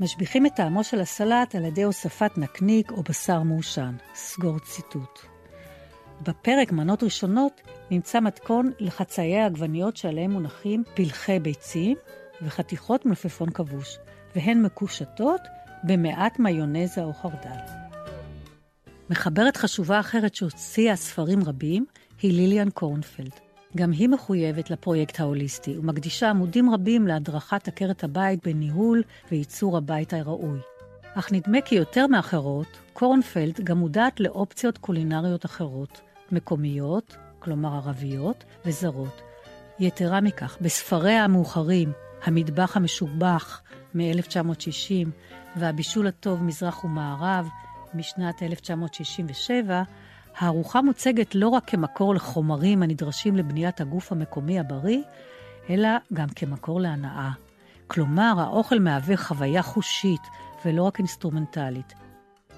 משביחים 0.00 0.46
את 0.46 0.52
טעמו 0.56 0.84
של 0.84 1.00
הסלט 1.00 1.54
על 1.54 1.64
ידי 1.64 1.82
הוספת 1.82 2.38
נקניק 2.38 2.90
או 2.90 3.02
בשר 3.02 3.42
מעושן. 3.42 3.96
סגור 4.14 4.58
ציטוט. 4.58 5.20
בפרק 6.22 6.72
מנות 6.72 7.02
ראשונות 7.02 7.60
נמצא 7.90 8.20
מתכון 8.20 8.72
לחצאי 8.78 9.38
העגבניות 9.38 9.96
שעליהם 9.96 10.30
מונחים 10.30 10.82
פלחי 10.94 11.38
ביצים 11.38 11.96
וחתיכות 12.42 13.06
מלפפון 13.06 13.50
כבוש, 13.50 13.98
והן 14.38 14.62
מקושטות 14.62 15.40
במעט 15.84 16.38
מיונזה 16.38 17.04
או 17.04 17.12
חרדל. 17.12 17.58
מחברת 19.10 19.56
חשובה 19.56 20.00
אחרת 20.00 20.34
שהוציאה 20.34 20.96
ספרים 20.96 21.44
רבים 21.44 21.86
היא 22.22 22.32
ליליאן 22.32 22.70
קורנפלד. 22.70 23.30
גם 23.76 23.90
היא 23.90 24.08
מחויבת 24.08 24.70
לפרויקט 24.70 25.20
ההוליסטי 25.20 25.78
ומקדישה 25.78 26.30
עמודים 26.30 26.70
רבים 26.70 27.06
להדרכת 27.06 27.68
עקרת 27.68 28.04
הבית 28.04 28.46
בניהול 28.46 29.02
וייצור 29.30 29.76
הבית 29.76 30.12
הראוי. 30.12 30.58
אך 31.14 31.32
נדמה 31.32 31.60
כי 31.60 31.74
יותר 31.74 32.06
מאחרות, 32.06 32.78
קורנפלד 32.92 33.60
גם 33.64 33.78
מודעת 33.78 34.20
לאופציות 34.20 34.78
קולינריות 34.78 35.44
אחרות, 35.44 36.00
מקומיות, 36.32 37.16
כלומר 37.38 37.74
ערביות, 37.74 38.44
וזרות. 38.66 39.22
יתרה 39.78 40.20
מכך, 40.20 40.56
בספריה 40.60 41.24
המאוחרים, 41.24 41.92
המטבח 42.24 42.76
המשובח 42.76 43.62
מ-1960 43.94 45.08
והבישול 45.56 46.06
הטוב 46.06 46.42
מזרח 46.42 46.84
ומערב 46.84 47.48
משנת 47.94 48.42
1967, 48.42 49.82
הארוחה 50.38 50.82
מוצגת 50.82 51.34
לא 51.34 51.48
רק 51.48 51.70
כמקור 51.70 52.14
לחומרים 52.14 52.82
הנדרשים 52.82 53.36
לבניית 53.36 53.80
הגוף 53.80 54.12
המקומי 54.12 54.58
הבריא, 54.58 55.02
אלא 55.70 55.88
גם 56.12 56.28
כמקור 56.28 56.80
להנאה. 56.80 57.30
כלומר, 57.86 58.34
האוכל 58.38 58.78
מהווה 58.78 59.16
חוויה 59.16 59.62
חושית 59.62 60.20
ולא 60.64 60.82
רק 60.82 60.98
אינסטרומנטלית. 60.98 61.94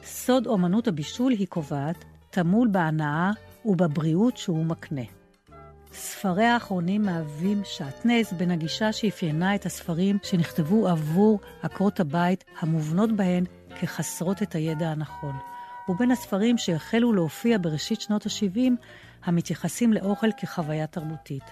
סוד 0.03 0.47
אומנות 0.47 0.89
הבישול, 0.89 1.33
היא 1.33 1.47
קובעת, 1.47 2.05
טמול 2.31 2.69
בהנאה 2.73 3.31
ובבריאות 3.65 4.37
שהוא 4.37 4.65
מקנה. 4.65 5.20
ספרי 5.93 6.45
האחרונים 6.45 7.03
מהווים 7.03 7.63
שעטנז 7.65 8.33
בין 8.33 8.51
הגישה 8.51 8.93
שאפיינה 8.93 9.55
את 9.55 9.67
הספרים 9.67 10.19
שנכתבו 10.23 10.89
עבור 10.89 11.41
עקרות 11.63 12.01
הבית, 12.01 12.45
המובנות 12.61 13.13
בהן 13.13 13.45
כחסרות 13.81 14.43
את 14.43 14.55
הידע 14.55 14.89
הנכון. 14.89 15.37
ובין 15.89 16.11
הספרים 16.11 16.59
שהחלו 16.59 17.13
להופיע 17.13 17.59
בראשית 17.61 18.01
שנות 18.01 18.27
ה-70, 18.27 18.71
המתייחסים 19.25 19.93
לאוכל 19.93 20.27
כחוויה 20.37 20.87
תרבותית. 20.87 21.43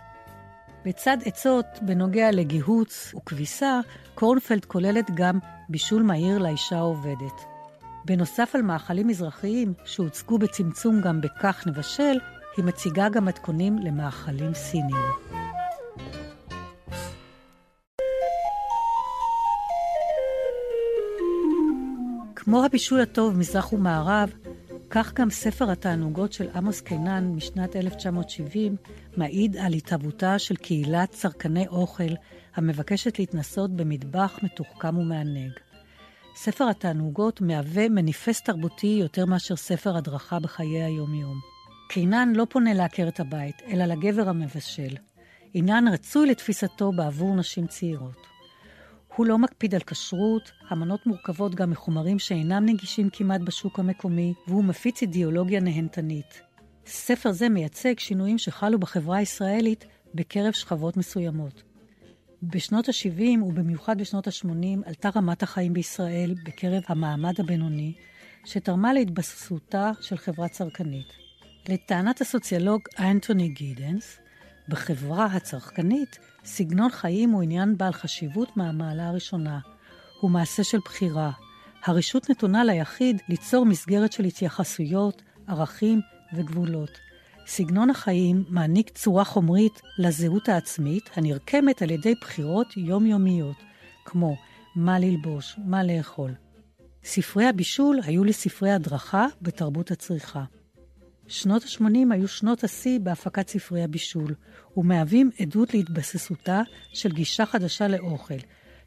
בצד 0.85 1.16
עצות 1.25 1.66
בנוגע 1.83 2.30
לגיהוץ 2.30 3.14
וכביסה, 3.14 3.80
קורנפלד 4.14 4.64
כוללת 4.64 5.11
גם 5.14 5.38
בישול 5.68 6.02
מהיר 6.02 6.38
לאישה 6.38 6.76
העובדת. 6.76 7.45
בנוסף 8.04 8.50
על 8.54 8.62
מאכלים 8.62 9.07
מזרחיים, 9.07 9.75
שהוצגו 9.85 10.38
בצמצום 10.38 11.00
גם 11.00 11.21
בכך 11.21 11.66
נבשל, 11.66 12.18
היא 12.59 12.65
מציגה 12.65 13.09
גם 13.09 13.25
מתכונים 13.25 13.79
למאכלים 13.79 14.55
סיניים. 14.55 15.12
כמו 22.37 22.65
הבישול 22.65 23.00
הטוב 23.00 23.37
מזרח 23.37 23.73
ומערב, 23.73 24.32
כך 24.91 25.15
גם 25.15 25.30
ספר 25.30 25.71
התענוגות 25.71 26.32
של 26.32 26.49
עמוס 26.54 26.80
קינן 26.80 27.32
משנת 27.37 27.76
1970 27.76 28.76
מעיד 29.17 29.56
על 29.56 29.73
התהוותה 29.73 30.39
של 30.39 30.56
קהילת 30.56 31.11
צרכני 31.11 31.69
אוכל 31.69 32.13
המבקשת 32.54 33.19
להתנסות 33.19 33.76
במטבח 33.76 34.39
מתוחכם 34.43 34.99
ומענג. 34.99 35.52
ספר 36.37 36.69
התענוגות 36.69 37.41
מהווה 37.41 37.89
מניפסט 37.89 38.45
תרבותי 38.45 38.99
יותר 39.00 39.26
מאשר 39.26 39.56
ספר 39.56 39.97
הדרכה 39.97 40.39
בחיי 40.41 40.82
היום-יום. 40.82 41.57
קינן 41.89 42.33
לא 42.37 42.47
פונה 42.51 42.75
לעקרת 42.75 43.21
הבית, 43.21 43.63
אלא 43.69 43.85
לגבר 43.85 44.29
המבשל. 44.29 44.97
עניין 45.55 45.89
רצוי 45.89 46.31
לתפיסתו 46.31 46.93
בעבור 46.93 47.37
נשים 47.37 47.67
צעירות. 47.67 48.27
הוא 49.17 49.27
לא 49.27 49.39
מקפיד 49.39 49.75
על 49.75 49.81
כשרות, 49.81 50.53
המנות 50.69 51.07
מורכבות 51.07 51.55
גם 51.55 51.71
מחומרים 51.71 52.19
שאינם 52.19 52.67
נגישים 52.67 53.11
כמעט 53.11 53.41
בשוק 53.41 53.79
המקומי, 53.79 54.35
והוא 54.49 54.65
מפיץ 54.65 55.03
אידיאולוגיה 55.03 55.61
נהנתנית. 55.61 56.43
ספר 56.87 57.33
זה 57.33 57.49
מייצג 57.49 57.99
שינויים 57.99 58.39
שחלו 58.39 58.79
בחברה 58.79 59.17
הישראלית 59.17 59.87
בקרב 60.15 60.53
שכבות 60.53 60.97
מסוימות. 60.97 61.63
בשנות 62.43 62.89
ה-70 62.89 63.43
ובמיוחד 63.43 63.99
בשנות 63.99 64.27
ה-80 64.27 64.89
עלתה 64.89 65.09
רמת 65.17 65.43
החיים 65.43 65.73
בישראל 65.73 66.35
בקרב 66.45 66.83
המעמד 66.89 67.41
הבינוני, 67.41 67.95
שתרמה 68.45 68.93
להתבססותה 68.93 69.91
של 70.01 70.17
חברה 70.17 70.49
צרכנית. 70.49 71.27
לטענת 71.69 72.21
הסוציולוג 72.21 72.83
אנטוני 72.99 73.49
גידנס, 73.49 74.19
בחברה 74.69 75.25
הצרכנית, 75.25 76.19
סגנון 76.45 76.91
חיים 76.91 77.31
הוא 77.31 77.43
עניין 77.43 77.76
בעל 77.78 77.93
חשיבות 77.93 78.57
מהמעלה 78.57 79.09
הראשונה. 79.09 79.59
הוא 80.21 80.31
מעשה 80.31 80.65
של 80.65 80.78
בחירה. 80.85 81.31
הרשות 81.85 82.31
נתונה 82.31 82.65
ליחיד 82.65 83.23
ליצור 83.28 83.67
מסגרת 83.67 84.13
של 84.13 84.25
התייחסויות, 84.25 85.23
ערכים 85.47 86.00
וגבולות. 86.35 86.91
סגנון 87.47 87.91
החיים 87.91 88.45
מעניק 88.49 88.89
צורה 88.89 89.25
חומרית 89.25 89.81
לזהות 89.99 90.49
העצמית 90.49 91.11
הנרקמת 91.15 91.83
על 91.83 91.91
ידי 91.91 92.15
בחירות 92.21 92.76
יומיומיות, 92.76 93.57
כמו 94.04 94.37
מה 94.76 94.99
ללבוש, 94.99 95.57
מה 95.65 95.85
לאכול. 95.85 96.35
ספרי 97.04 97.47
הבישול 97.47 98.00
היו 98.02 98.25
לספרי 98.25 98.71
הדרכה 98.73 99.26
בתרבות 99.43 99.91
הצריכה. 99.91 100.45
שנות 101.28 101.62
ה-80 101.62 102.14
היו 102.14 102.28
שנות 102.28 102.64
השיא 102.64 103.00
בהפקת 103.00 103.49
ספרי 103.49 103.82
הבישול, 103.82 104.34
ומהווים 104.76 105.30
עדות 105.41 105.75
להתבססותה 105.75 106.62
של 106.93 107.12
גישה 107.12 107.47
חדשה 107.47 107.88
לאוכל, 107.88 108.38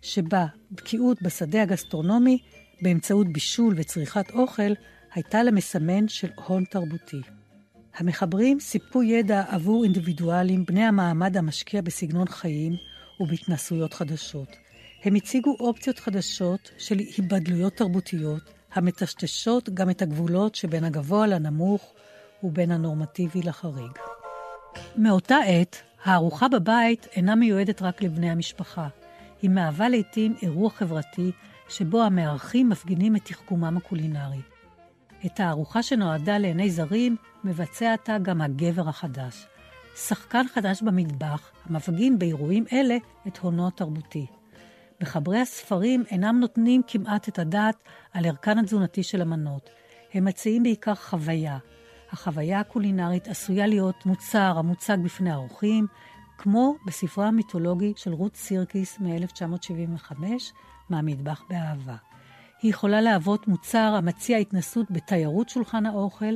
שבה 0.01 0.45
בקיאות 0.71 1.21
בשדה 1.21 1.61
הגסטרונומי, 1.61 2.37
באמצעות 2.81 3.27
בישול 3.27 3.73
וצריכת 3.77 4.31
אוכל, 4.31 4.73
הייתה 5.13 5.43
למסמן 5.43 6.07
של 6.07 6.29
הון 6.47 6.63
תרבותי. 6.63 7.21
המחברים 7.97 8.59
סיפקו 8.59 9.03
ידע 9.03 9.43
עבור 9.47 9.83
אינדיבידואלים 9.83 10.65
בני 10.65 10.83
המעמד 10.83 11.37
המשקיע 11.37 11.81
בסגנון 11.81 12.27
חיים 12.27 12.73
ובהתנסויות 13.19 13.93
חדשות. 13.93 14.47
הם 15.03 15.15
הציגו 15.15 15.55
אופציות 15.59 15.99
חדשות 15.99 16.71
של 16.77 16.97
היבדלויות 16.97 17.73
תרבותיות, 17.73 18.53
המטשטשות 18.73 19.69
גם 19.69 19.89
את 19.89 20.01
הגבולות 20.01 20.55
שבין 20.55 20.83
הגבוה 20.83 21.27
לנמוך 21.27 21.93
ובין 22.43 22.71
הנורמטיבי 22.71 23.41
לחריג. 23.41 23.91
מאותה 24.95 25.37
עת, 25.47 25.81
הארוחה 26.03 26.47
בבית 26.47 27.07
אינה 27.15 27.35
מיועדת 27.35 27.81
רק 27.81 28.01
לבני 28.01 28.29
המשפחה. 28.29 28.87
היא 29.41 29.49
מהווה 29.49 29.89
לעתים 29.89 30.35
אירוע 30.41 30.69
חברתי 30.69 31.31
שבו 31.69 32.03
המארחים 32.03 32.69
מפגינים 32.69 33.15
את 33.15 33.25
תחכומם 33.25 33.77
הקולינרי. 33.77 34.41
את 35.25 35.39
הארוחה 35.39 35.83
שנועדה 35.83 36.37
לעיני 36.37 36.71
זרים 36.71 37.15
מבצע 37.43 37.93
עתה 37.93 38.17
גם 38.17 38.41
הגבר 38.41 38.89
החדש. 38.89 39.47
שחקן 39.95 40.45
חדש 40.53 40.81
במטבח, 40.81 41.51
המפגין 41.65 42.19
באירועים 42.19 42.65
אלה 42.73 42.97
את 43.27 43.37
הונו 43.37 43.67
התרבותי. 43.67 44.25
מחברי 45.01 45.39
הספרים 45.39 46.03
אינם 46.11 46.39
נותנים 46.39 46.81
כמעט 46.87 47.29
את 47.29 47.39
הדעת 47.39 47.75
על 48.13 48.25
ערכן 48.25 48.57
התזונתי 48.57 49.03
של 49.03 49.21
המנות. 49.21 49.69
הם 50.13 50.25
מציעים 50.25 50.63
בעיקר 50.63 50.95
חוויה, 50.95 51.57
החוויה 52.11 52.59
הקולינרית 52.59 53.27
עשויה 53.27 53.67
להיות 53.67 54.05
מוצר 54.05 54.53
המוצג 54.57 54.97
בפני 55.03 55.31
האורחים, 55.31 55.87
כמו 56.37 56.75
בספרו 56.85 57.23
המיתולוגי 57.23 57.93
של 57.95 58.13
רות 58.13 58.35
סירקיס 58.35 58.99
מ-1975, 58.99 60.13
מהמטבח 60.89 61.43
באהבה. 61.49 61.95
היא 62.61 62.69
יכולה 62.71 63.01
להוות 63.01 63.47
מוצר 63.47 63.93
המציע 63.97 64.37
התנסות 64.37 64.91
בתיירות 64.91 65.49
שולחן 65.49 65.85
האוכל, 65.85 66.33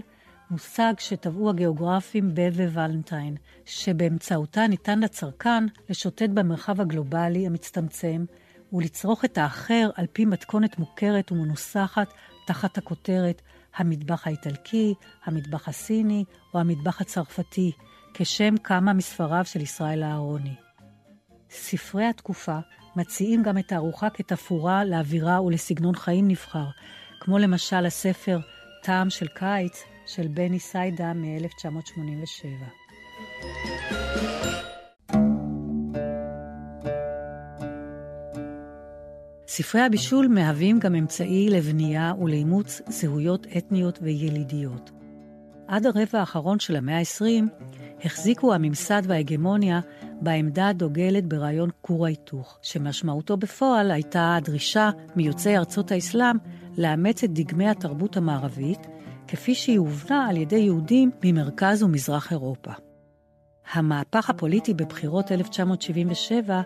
מושג 0.52 0.94
שטבעו 1.00 1.50
הגיאוגרפים 1.50 2.36
ב 2.36 2.42
וולנטיין, 2.74 3.36
שבאמצעותה 3.66 4.68
ניתן 4.68 5.00
לצרכן 5.00 5.66
לשוטט 5.90 6.30
במרחב 6.34 6.82
הגלובלי 6.82 7.48
המצטמצם 7.48 8.26
ולצרוך 8.74 9.26
את 9.26 9.38
האחר 9.38 9.90
על 9.96 10.06
פי 10.14 10.26
מתכונת 10.26 10.80
מוכרת 10.80 11.32
ומנוסחת 11.32 12.14
תחת 12.48 12.78
הכותרת 12.78 13.42
המטבח 13.78 14.28
האיטלקי, 14.28 14.94
המטבח 15.26 15.68
הסיני 15.68 16.24
או 16.54 16.60
המטבח 16.60 17.02
הצרפתי, 17.02 17.72
כשם 18.14 18.58
כמה 18.64 18.94
מספריו 18.94 19.46
של 19.46 19.62
ישראל 19.62 20.04
אהרוני. 20.04 20.56
ספרי 21.50 22.06
התקופה 22.06 22.58
מציעים 22.96 23.44
גם 23.44 23.58
את 23.58 23.72
הארוחה 23.72 24.10
כתפאורה 24.10 24.86
לאווירה 24.86 25.42
ולסגנון 25.42 25.96
חיים 25.96 26.28
נבחר, 26.28 26.66
כמו 27.20 27.38
למשל 27.38 27.86
הספר 27.86 28.40
טעם 28.84 29.10
של 29.10 29.28
קיץ 29.28 29.84
של 30.06 30.28
בני 30.28 30.60
סיידה 30.60 31.14
מ-1987. 31.14 32.86
ספרי 39.58 39.82
הבישול 39.82 40.28
מהווים 40.28 40.80
גם 40.80 40.96
אמצעי 40.96 41.50
לבנייה 41.50 42.14
ולאימוץ 42.22 42.82
זהויות 42.88 43.48
אתניות 43.58 44.00
וילידיות. 44.02 44.92
עד 45.68 45.86
הרבע 45.86 46.20
האחרון 46.20 46.60
של 46.60 46.76
המאה 46.76 46.98
ה-20 46.98 47.64
החזיקו 48.06 48.54
הממסד 48.54 49.02
וההגמוניה 49.06 49.80
בעמדה 50.22 50.68
הדוגלת 50.68 51.26
ברעיון 51.26 51.70
כור 51.82 52.06
ההיתוך, 52.06 52.60
שמשמעותו 52.62 53.38
בפועל 53.38 53.92
הייתה 53.92 54.36
הדרישה 54.36 54.90
מיוצאי 55.16 55.58
ארצות 55.58 55.92
האסלאם 55.92 56.38
לאמץ 56.78 57.24
את 57.24 57.34
דגמי 57.34 57.68
התרבות 57.68 58.18
המערבית, 58.18 58.88
כפי 59.28 59.56
שהיא 59.56 59.80
הובנה 59.80 60.28
על 60.30 60.38
ידי 60.38 60.56
יהודים 60.56 61.12
ממרכז 61.24 61.84
ומזרח 61.84 62.32
אירופה. 62.32 62.72
המהפך 63.74 64.30
הפוליטי 64.30 64.74
בבחירות 64.74 65.32
1977 65.32 66.62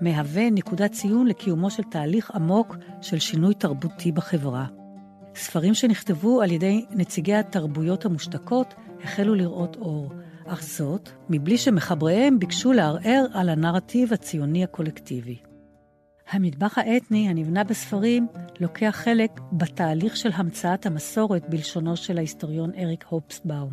מהווה 0.00 0.50
נקודת 0.50 0.92
ציון 0.92 1.26
לקיומו 1.26 1.70
של 1.70 1.82
תהליך 1.82 2.30
עמוק 2.30 2.76
של 3.00 3.18
שינוי 3.18 3.54
תרבותי 3.54 4.12
בחברה. 4.12 4.66
ספרים 5.34 5.74
שנכתבו 5.74 6.42
על 6.42 6.52
ידי 6.52 6.84
נציגי 6.90 7.34
התרבויות 7.34 8.04
המושתקות 8.04 8.74
החלו 9.04 9.34
לראות 9.34 9.76
אור, 9.76 10.12
אך 10.46 10.62
זאת 10.62 11.10
מבלי 11.28 11.58
שמחבריהם 11.58 12.38
ביקשו 12.38 12.72
לערער 12.72 13.26
על 13.32 13.48
הנרטיב 13.48 14.12
הציוני 14.12 14.64
הקולקטיבי. 14.64 15.36
המטבח 16.30 16.78
האתני 16.78 17.28
הנבנה 17.28 17.64
בספרים 17.64 18.26
לוקח 18.60 18.90
חלק 19.04 19.40
בתהליך 19.52 20.16
של 20.16 20.30
המצאת 20.34 20.86
המסורת 20.86 21.48
בלשונו 21.48 21.96
של 21.96 22.18
ההיסטוריון 22.18 22.70
אריק 22.78 23.04
הופסבאום, 23.08 23.70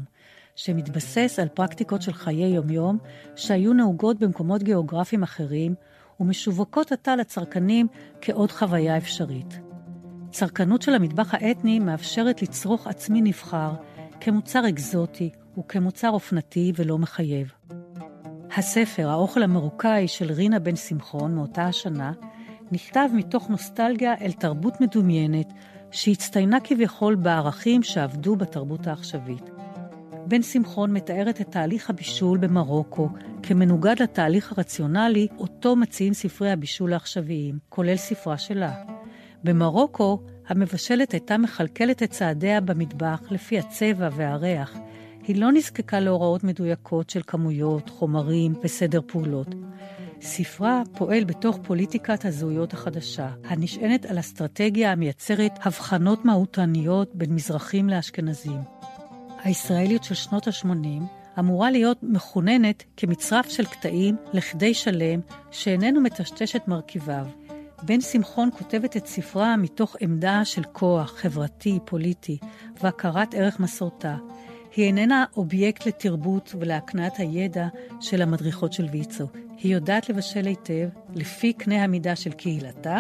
שמתבסס 0.56 1.40
על 1.42 1.48
פרקטיקות 1.48 2.02
של 2.02 2.14
חיי 2.14 2.56
יומיום 2.56 2.98
שהיו 3.36 3.74
נהוגות 3.74 4.20
במקומות 4.20 4.64
גיאוגרפיים 4.64 5.24
אחרים 5.24 5.76
ומשווקות 6.22 6.92
עתה 6.92 7.16
לצרכנים 7.16 7.88
כעוד 8.22 8.52
חוויה 8.52 8.98
אפשרית. 8.98 9.60
צרכנות 10.32 10.82
של 10.82 10.94
המטבח 10.94 11.34
האתני 11.34 11.80
מאפשרת 11.80 12.42
לצרוך 12.42 12.88
עצמי 12.88 13.22
נבחר 13.22 13.72
כמוצר 14.20 14.70
אקזוטי 14.70 15.30
וכמוצר 15.58 16.10
אופנתי 16.10 16.72
ולא 16.76 16.98
מחייב. 16.98 17.52
הספר, 18.58 19.10
האוכל 19.10 19.44
המרוקאי 19.44 20.08
של 20.08 20.32
רינה 20.32 20.60
בן 20.60 20.76
שמחון 20.76 21.36
מאותה 21.36 21.64
השנה, 21.64 22.12
נכתב 22.72 23.10
מתוך 23.14 23.50
נוסטלגיה 23.50 24.14
אל 24.22 24.32
תרבות 24.32 24.82
מדומיינת 24.82 25.54
שהצטיינה 25.92 26.58
כביכול 26.64 27.16
בערכים 27.16 27.84
שעבדו 27.84 28.36
בתרבות 28.36 28.88
העכשווית. 28.88 29.61
בן 30.28 30.42
שמחון 30.42 30.94
מתארת 30.94 31.42
את 31.42 31.52
תהליך 31.52 31.90
הבישול 31.90 32.38
במרוקו 32.38 33.10
כמנוגד 33.44 33.96
לתהליך 34.02 34.52
הרציונלי 34.52 35.28
אותו 35.38 35.76
מציעים 35.76 36.14
ספרי 36.14 36.52
הבישול 36.52 36.94
העכשוויים, 36.94 37.60
כולל 37.70 37.96
ספרה 37.96 38.38
שלה. 38.38 38.74
במרוקו, 39.44 40.20
המבשלת 40.48 41.12
הייתה 41.12 41.38
מכלכלת 41.38 42.04
את 42.04 42.12
צעדיה 42.12 42.62
במטבח 42.62 43.22
לפי 43.32 43.60
הצבע 43.60 44.10
והריח. 44.16 44.78
היא 45.28 45.36
לא 45.36 45.52
נזקקה 45.52 46.00
להוראות 46.00 46.44
מדויקות 46.44 47.10
של 47.10 47.22
כמויות, 47.28 47.90
חומרים 47.90 48.54
וסדר 48.64 49.00
פעולות. 49.08 49.48
ספרה 50.22 50.82
פועל 50.98 51.24
בתוך 51.24 51.60
פוליטיקת 51.64 52.26
הזהויות 52.26 52.74
החדשה, 52.74 53.30
הנשענת 53.46 54.06
על 54.06 54.20
אסטרטגיה 54.20 54.92
המייצרת 54.92 55.60
הבחנות 55.66 56.26
מהותניות 56.26 57.16
בין 57.16 57.36
מזרחים 57.36 57.90
לאשכנזים. 57.90 58.81
הישראלית 59.44 60.04
של 60.04 60.16
שנות 60.16 60.48
ה-80 60.48 61.04
אמורה 61.40 61.72
להיות 61.72 61.98
מכוננת 62.04 62.84
כמצרף 62.98 63.50
של 63.50 63.66
קטעים 63.66 64.16
לכדי 64.34 64.74
שלם 64.74 65.20
שאיננו 65.52 66.02
מטשטש 66.02 66.56
את 66.56 66.68
מרכיביו. 66.68 67.26
בן 67.84 68.02
שמחון 68.02 68.50
כותבת 68.58 68.98
את 68.98 69.08
ספרה 69.08 69.58
מתוך 69.58 69.96
עמדה 70.00 70.46
של 70.46 70.64
כוח 70.64 71.14
חברתי, 71.18 71.80
פוליטי, 71.86 72.38
והכרת 72.82 73.34
ערך 73.34 73.60
מסורתה. 73.60 74.18
היא 74.76 74.86
איננה 74.86 75.26
אובייקט 75.38 75.86
לתרבות 75.86 76.56
ולהקניית 76.60 77.14
הידע 77.18 77.68
של 78.02 78.22
המדריכות 78.22 78.74
של 78.74 78.86
ויצו. 78.92 79.28
היא 79.58 79.74
יודעת 79.74 80.10
לבשל 80.10 80.46
היטב 80.46 80.90
לפי 81.16 81.54
קנה 81.54 81.84
המידה 81.84 82.16
של 82.16 82.32
קהילתה 82.32 83.00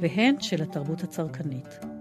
והן 0.00 0.40
של 0.40 0.62
התרבות 0.62 1.02
הצרכנית. 1.02 1.91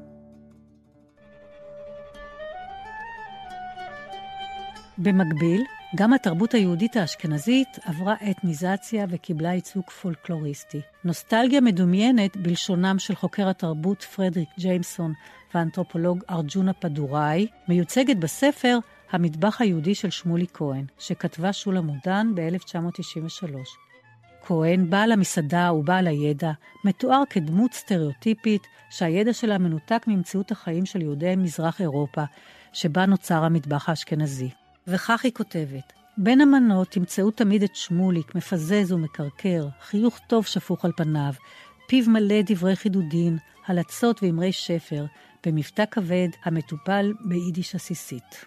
במקביל, 5.03 5.63
גם 5.95 6.13
התרבות 6.13 6.53
היהודית 6.53 6.95
האשכנזית 6.95 7.79
עברה 7.85 8.15
אתניזציה 8.31 9.05
וקיבלה 9.09 9.53
ייצוג 9.53 9.89
פולקלוריסטי. 9.89 10.81
נוסטלגיה 11.03 11.61
מדומיינת, 11.61 12.37
בלשונם 12.37 12.95
של 12.99 13.15
חוקר 13.15 13.49
התרבות 13.49 14.03
פרדריק 14.03 14.49
ג'יימסון 14.59 15.13
והאנתרופולוג 15.53 16.23
ארג'ונה 16.29 16.73
פדוראי, 16.73 17.47
מיוצגת 17.67 18.17
בספר 18.17 18.77
המטבח 19.11 19.61
היהודי 19.61 19.95
של 19.95 20.09
שמולי 20.09 20.45
כהן, 20.53 20.85
שכתבה 20.99 21.53
שולה 21.53 21.81
מודן 21.81 22.27
ב-1993. 22.35 23.47
כהן, 24.45 24.89
בעל 24.89 25.11
המסעדה 25.11 25.73
ובעל 25.73 26.07
הידע, 26.07 26.51
מתואר 26.85 27.23
כדמות 27.29 27.73
סטריאוטיפית 27.73 28.67
שהידע 28.89 29.33
שלה 29.33 29.57
מנותק 29.57 30.03
ממציאות 30.07 30.51
החיים 30.51 30.85
של 30.85 31.01
יהודי 31.01 31.35
מזרח 31.35 31.81
אירופה, 31.81 32.23
שבה 32.73 33.05
נוצר 33.05 33.43
המטבח 33.43 33.89
האשכנזי. 33.89 34.60
וכך 34.91 35.21
היא 35.23 35.31
כותבת: 35.31 35.93
בין 36.17 36.41
המנות 36.41 36.91
תמצאו 36.91 37.31
תמיד 37.31 37.63
את 37.63 37.75
שמוליק, 37.75 38.35
מפזז 38.35 38.91
ומקרקר, 38.91 39.67
חיוך 39.81 40.19
טוב 40.27 40.45
שפוך 40.45 40.85
על 40.85 40.91
פניו, 40.97 41.33
פיו 41.87 42.09
מלא 42.09 42.41
דברי 42.45 42.75
חידודין, 42.75 43.37
הלצות 43.67 44.23
ואמרי 44.23 44.51
שפר, 44.51 45.05
במבטא 45.45 45.83
כבד 45.91 46.27
המטופל 46.43 47.13
ביידיש 47.25 47.75
עסיסית. 47.75 48.45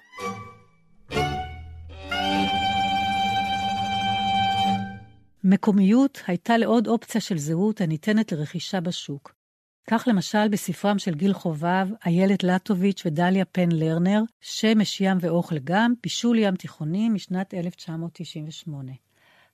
מקומיות 5.45 6.23
הייתה 6.27 6.57
לעוד 6.59 6.89
אופציה 6.89 7.21
של 7.21 7.39
זהות 7.39 7.81
הניתנת 7.81 8.33
לרכישה 8.33 8.81
בשוק. 8.81 9.44
כך 9.87 10.05
למשל 10.07 10.49
בספרם 10.49 10.99
של 10.99 11.15
גיל 11.15 11.33
חובב, 11.33 11.89
איילת 12.07 12.45
לטוביץ' 12.45 13.03
ודליה 13.07 13.45
פן 13.45 13.73
לרנר, 13.73 14.21
שמש 14.41 15.01
ים 15.01 15.19
ואוכל 15.21 15.59
גם, 15.59 15.93
בישול 16.03 16.39
ים 16.39 16.57
תיכוני 16.57 17.09
משנת 17.09 17.55
1998. 17.55 18.93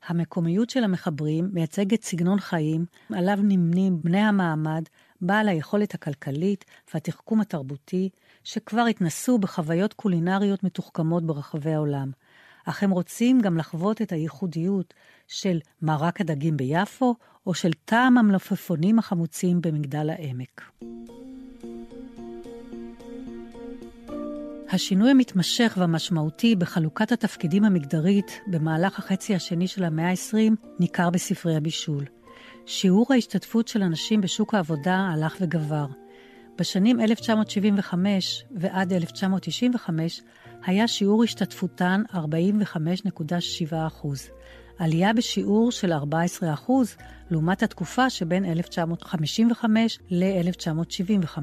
המקומיות 0.06 0.70
של 0.70 0.84
המחברים 0.84 1.48
מייצגת 1.52 2.04
סגנון 2.04 2.40
חיים 2.40 2.84
עליו 3.14 3.38
נמנים 3.42 4.02
בני 4.02 4.20
המעמד, 4.20 4.82
בעל 5.20 5.48
היכולת 5.48 5.94
הכלכלית 5.94 6.64
והתחכום 6.94 7.40
התרבותי, 7.40 8.08
שכבר 8.44 8.82
התנסו 8.82 9.38
בחוויות 9.38 9.92
קולינריות 9.92 10.64
מתוחכמות 10.64 11.26
ברחבי 11.26 11.72
העולם. 11.72 12.10
אך 12.64 12.82
הם 12.82 12.90
רוצים 12.90 13.40
גם 13.40 13.56
לחוות 13.56 14.02
את 14.02 14.12
הייחודיות 14.12 14.94
של 15.28 15.58
מרק 15.82 16.20
הדגים 16.20 16.56
ביפו, 16.56 17.14
או 17.46 17.54
של 17.54 17.70
טעם 17.84 18.18
המלפפונים 18.18 18.98
החמוצים 18.98 19.60
במגדל 19.60 20.10
העמק. 20.10 20.70
השינוי 24.72 25.10
המתמשך 25.10 25.74
והמשמעותי 25.78 26.56
בחלוקת 26.56 27.12
התפקידים 27.12 27.64
המגדרית 27.64 28.40
במהלך 28.46 28.98
החצי 28.98 29.34
השני 29.34 29.68
של 29.68 29.84
המאה 29.84 30.10
ה-20 30.10 30.54
ניכר 30.80 31.10
בספרי 31.10 31.56
הבישול. 31.56 32.04
שיעור 32.66 33.06
ההשתתפות 33.10 33.68
של 33.68 33.82
הנשים 33.82 34.20
בשוק 34.20 34.54
העבודה 34.54 34.96
הלך 34.96 35.36
וגבר. 35.40 35.86
בשנים 36.58 37.00
1975 37.00 38.44
ועד 38.50 38.92
1995 38.92 40.22
היה 40.66 40.88
שיעור 40.88 41.24
השתתפותן 41.24 42.02
45.7 42.12 43.74
עלייה 44.80 45.12
בשיעור 45.12 45.72
של 45.72 45.92
14% 45.92 45.96
לעומת 47.30 47.62
התקופה 47.62 48.10
שבין 48.10 48.44
1955 48.44 49.98
ל-1975. 50.10 51.38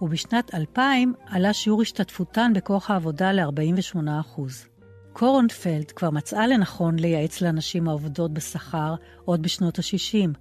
ובשנת 0.00 0.54
2000 0.54 1.12
עלה 1.26 1.52
שיעור 1.52 1.82
השתתפותן 1.82 2.52
בכוח 2.54 2.90
העבודה 2.90 3.32
ל-48%. 3.32 4.40
קורנפלד 5.12 5.90
כבר 5.90 6.10
מצאה 6.10 6.46
לנכון 6.46 6.98
לייעץ 6.98 7.40
לנשים 7.40 7.88
העובדות 7.88 8.32
בשכר 8.32 8.94
עוד 9.24 9.42
בשנות 9.42 9.78
ה-60, 9.78 10.38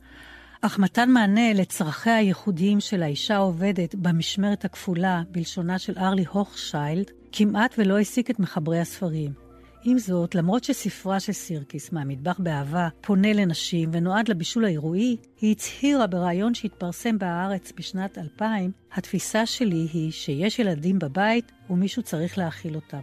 אך 0.61 0.79
מתן 0.79 1.09
מענה 1.09 1.53
לצרכיה 1.53 2.15
הייחודיים 2.15 2.79
של 2.79 3.03
האישה 3.03 3.35
העובדת 3.35 3.95
במשמרת 3.95 4.65
הכפולה, 4.65 5.23
בלשונה 5.31 5.79
של 5.79 5.93
ארלי 5.97 6.25
הוכשיילד, 6.31 7.11
כמעט 7.31 7.75
ולא 7.77 7.97
העסיק 7.97 8.29
את 8.29 8.39
מחברי 8.39 8.79
הספרים. 8.79 9.44
עם 9.87 9.97
זאת, 9.97 10.35
למרות 10.35 10.63
שספרה 10.63 11.19
של 11.19 11.33
סירקיס, 11.33 11.91
מהמטבח 11.91 12.39
באהבה, 12.39 12.89
פונה 13.01 13.33
לנשים 13.33 13.89
ונועד 13.93 14.29
לבישול 14.29 14.65
האירועי, 14.65 15.17
היא 15.41 15.51
הצהירה 15.51 16.07
בריאיון 16.07 16.53
שהתפרסם 16.53 17.17
בהארץ 17.17 17.71
בשנת 17.77 18.17
2000, 18.17 18.71
התפיסה 18.93 19.45
שלי 19.45 19.87
היא 19.93 20.11
שיש 20.11 20.59
ילדים 20.59 20.99
בבית 20.99 21.51
ומישהו 21.69 22.03
צריך 22.03 22.37
להאכיל 22.37 22.75
אותם. 22.75 22.99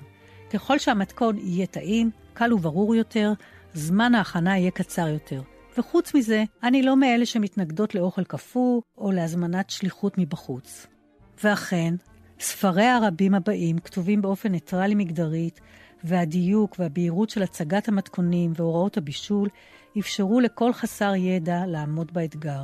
ככל 0.51 0.79
שהמתכון 0.79 1.39
יהיה 1.39 1.67
טעים, 1.67 2.11
קל 2.35 2.53
וברור 2.53 2.95
יותר, 2.95 3.33
זמן 3.75 4.15
ההכנה 4.15 4.59
יהיה 4.59 4.71
קצר 4.71 5.09
יותר. 5.09 5.43
וחוץ 5.79 6.15
מזה, 6.15 6.45
אני 6.63 6.83
לא 6.83 6.97
מאלה 6.97 7.27
שמתנגדות 7.27 7.95
לאוכל 7.95 8.25
קפוא 8.25 8.81
או 8.99 9.13
להזמנת 9.13 9.71
שליחות 9.71 10.19
מבחוץ. 10.19 10.87
ואכן, 11.45 11.95
ספריה 12.41 12.97
הרבים 12.97 13.35
הבאים 13.35 13.79
כתובים 13.79 14.23
באופן 14.23 14.53
ניטרלי 14.53 14.95
מגדרית, 14.95 15.61
והדיוק 16.05 16.77
והבהירות 16.79 17.31
של 17.31 17.43
הצגת 17.43 17.89
המתכונים 17.89 18.53
והוראות 18.57 18.97
הבישול 18.97 19.49
אפשרו 19.99 20.41
לכל 20.41 20.73
חסר 20.73 21.15
ידע 21.15 21.67
לעמוד 21.67 22.13
באתגר, 22.13 22.63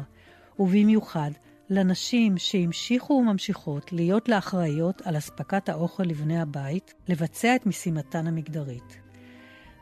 ובמיוחד 0.58 1.30
לנשים 1.70 2.38
שהמשיכו 2.38 3.12
וממשיכות 3.12 3.92
להיות 3.92 4.28
לאחראיות 4.28 5.02
על 5.04 5.18
אספקת 5.18 5.68
האוכל 5.68 6.02
לבני 6.02 6.40
הבית, 6.40 6.94
לבצע 7.08 7.56
את 7.56 7.66
משימתן 7.66 8.26
המגדרית. 8.26 8.98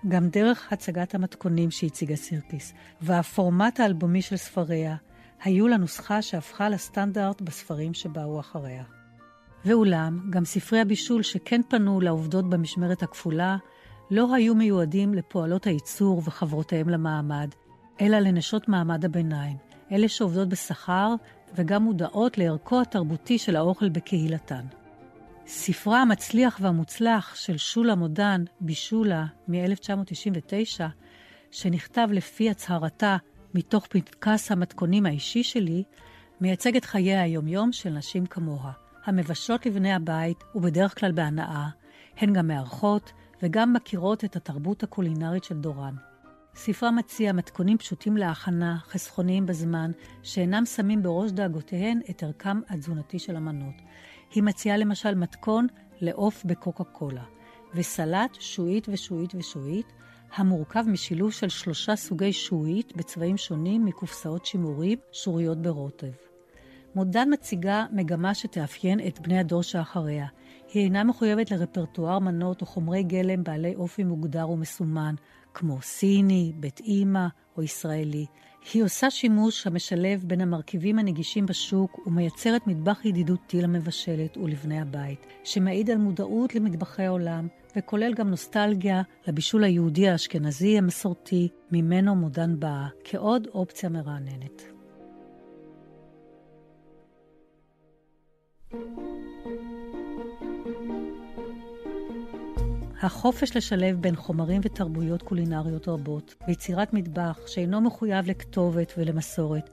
גם 0.09 0.29
דרך 0.29 0.73
הצגת 0.73 1.15
המתכונים 1.15 1.71
שהציגה 1.71 2.17
סירקיס, 2.17 2.75
והפורמט 3.01 3.81
האלבומי 3.81 4.23
של 4.23 4.37
ספריה, 4.37 4.97
היו 5.43 5.69
לנוסחה 5.69 6.23
שהפכה 6.23 6.69
לסטנדרט 6.69 7.41
בספרים 7.41 7.95
שבאו 7.95 8.41
אחריה. 8.41 8.96
ואולם, 9.67 10.21
גם 10.31 10.45
ספרי 10.45 10.81
הבישול 10.81 11.23
שכן 11.23 11.61
פנו 11.69 12.01
לעובדות 12.01 12.51
במשמרת 12.51 13.03
הכפולה, 13.03 13.57
לא 14.11 14.35
היו 14.35 14.55
מיועדים 14.55 15.15
לפועלות 15.15 15.67
הייצור 15.67 16.23
וחברותיהם 16.25 16.89
למעמד, 16.89 17.49
אלא 18.01 18.19
לנשות 18.19 18.69
מעמד 18.69 19.05
הביניים, 19.05 19.57
אלה 19.93 20.09
שעובדות 20.09 20.49
בשכר 20.49 21.15
וגם 21.55 21.83
מודעות 21.83 22.39
לערכו 22.39 22.81
התרבותי 22.81 23.39
של 23.39 23.57
האוכל 23.57 23.89
בקהילתן. 23.89 24.65
ספרה 25.47 26.03
המצליח 26.03 26.59
והמוצלח 26.63 27.35
של 27.35 27.57
שולה 27.57 27.95
מודן, 27.95 28.45
בישולה, 28.61 29.27
מ-1999, 29.49 30.83
שנכתב 31.51 32.09
לפי 32.13 32.51
הצהרתה 32.51 33.17
מתוך 33.55 33.87
פנקס 33.87 34.53
המתכונים 34.53 35.07
האישי 35.07 35.43
שלי, 35.43 35.83
מייצג 36.41 36.77
את 36.77 36.85
חיי 36.85 37.17
היומיום 37.17 37.73
של 37.73 37.91
נשים 37.91 38.27
כמוה. 38.27 38.86
המבשות 39.07 39.67
לבני 39.67 39.93
הבית, 39.93 40.45
ובדרך 40.55 40.99
כלל 40.99 41.13
בהנאה, 41.13 41.69
הן 42.17 42.33
גם 42.33 42.47
מארחות 42.47 43.13
וגם 43.43 43.73
מכירות 43.73 44.25
את 44.25 44.37
התרבות 44.37 44.83
הקולינרית 44.83 45.45
של 45.45 45.59
דורן. 45.59 45.95
ספרה 46.55 46.91
מציע 46.91 47.33
מתכונים 47.33 47.79
פשוטים 47.79 48.17
להכנה, 48.17 48.79
חסכוניים 48.79 49.47
בזמן, 49.47 49.91
שאינם 50.23 50.65
שמים 50.67 51.03
בראש 51.03 51.31
דאגותיהן 51.31 52.01
את 52.11 52.23
ערכם 52.23 52.61
התזונתי 52.69 53.19
של 53.19 53.37
המנות. 53.37 53.75
היא 54.35 54.43
מציעה 54.43 54.77
למשל 54.77 55.15
מתכון 55.15 55.67
לעוף 56.01 56.45
בקוקה 56.45 56.85
קולה, 56.85 57.25
וסלט 57.75 58.37
שועית 58.41 58.89
ושועית 58.89 59.35
ושועית, 59.35 59.93
המורכב 60.35 60.85
משילוב 60.87 61.33
של 61.33 61.49
שלושה 61.49 61.97
סוגי 61.97 62.33
שועית 62.33 62.97
בצבעים 62.97 63.37
שונים 63.37 63.85
מקופסאות 63.85 64.47
שימורים 64.47 64.99
שוריות 65.13 65.63
ברוטב. 65.63 66.26
מודן 66.97 67.29
מציגה 67.33 67.87
מגמה 67.93 68.35
שתאפיין 68.35 69.01
את 69.07 69.21
בני 69.21 69.39
הדור 69.39 69.63
שאחריה. 69.63 70.27
היא 70.73 70.85
אינה 70.85 71.05
מחויבת 71.05 71.51
לרפרטואר 71.51 72.19
מנות 72.19 72.61
או 72.61 72.67
חומרי 72.67 73.03
גלם 73.03 73.45
בעלי 73.45 73.75
אופי 73.75 74.05
מוגדר 74.05 74.51
ומסומן, 74.51 75.15
כמו 75.55 75.83
סיני, 75.83 76.53
בית 76.57 76.81
אימא 76.81 77.27
או 77.57 77.63
ישראלי. 77.63 78.27
היא 78.75 78.85
עושה 78.85 79.11
שימוש 79.11 79.67
המשלב 79.67 80.25
בין 80.27 80.41
המרכיבים 80.41 80.99
הנגישים 80.99 81.47
בשוק 81.47 82.07
ומייצרת 82.07 82.67
מטבח 82.67 83.05
ידידותי 83.05 83.63
למבשלת 83.63 84.37
ולבני 84.37 84.81
הבית, 84.81 85.27
שמעיד 85.45 85.91
על 85.91 85.99
מודעות 85.99 86.55
למטבחי 86.55 87.03
העולם, 87.03 87.49
וכולל 87.77 88.15
גם 88.15 88.31
נוסטלגיה 88.31 89.03
לבישול 89.29 89.65
היהודי 89.65 90.09
האשכנזי 90.09 90.79
המסורתי, 90.79 91.49
ממנו 91.73 92.17
מודן 92.17 92.61
באה, 92.61 92.89
כעוד 93.05 93.47
אופציה 93.55 93.89
מרעננת. 93.89 94.76
החופש 103.03 103.57
לשלב 103.57 103.97
בין 104.01 104.17
חומרים 104.17 104.61
ותרבויות 104.65 105.23
קולינריות 105.23 105.89
רבות, 105.89 106.35
ויצירת 106.49 106.95
מטבח 106.95 107.41
שאינו 107.47 107.81
מחויב 107.81 108.27
לכתובת 108.27 108.93
ולמסורת, 108.99 109.71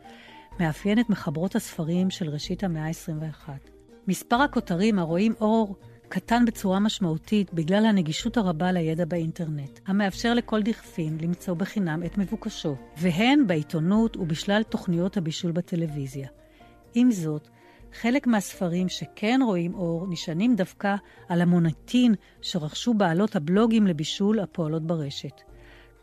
מאפיין 0.60 1.00
את 1.00 1.10
מחברות 1.10 1.56
הספרים 1.56 2.10
של 2.10 2.30
ראשית 2.30 2.64
המאה 2.64 2.86
ה-21. 2.86 3.50
מספר 4.08 4.36
הכותרים 4.36 5.00
הרואים 5.00 5.34
אור 5.42 5.76
קטן 6.10 6.46
בצורה 6.46 6.80
משמעותית 6.80 7.54
בגלל 7.54 7.86
הנגישות 7.86 8.38
הרבה 8.38 8.72
לידע 8.72 9.06
באינטרנט, 9.06 9.80
המאפשר 9.88 10.34
לכל 10.34 10.62
דכפין 10.62 11.18
למצוא 11.22 11.54
בחינם 11.54 12.04
את 12.06 12.18
מבוקשו, 12.18 12.76
והן 12.98 13.48
בעיתונות 13.48 14.18
ובשלל 14.18 14.64
תוכניות 14.64 15.18
הבישול 15.18 15.52
בטלוויזיה. 15.52 16.28
עם 16.94 17.12
זאת, 17.12 17.50
חלק 17.94 18.28
מהספרים 18.28 18.90
שכן 18.90 19.40
רואים 19.46 19.74
אור 19.74 20.08
נשענים 20.10 20.56
דווקא 20.56 20.96
על 21.30 21.42
המוניטין 21.42 22.16
שרכשו 22.42 22.94
בעלות 22.94 23.36
הבלוגים 23.36 23.88
לבישול 23.88 24.40
הפועלות 24.40 24.88
ברשת. 24.88 25.42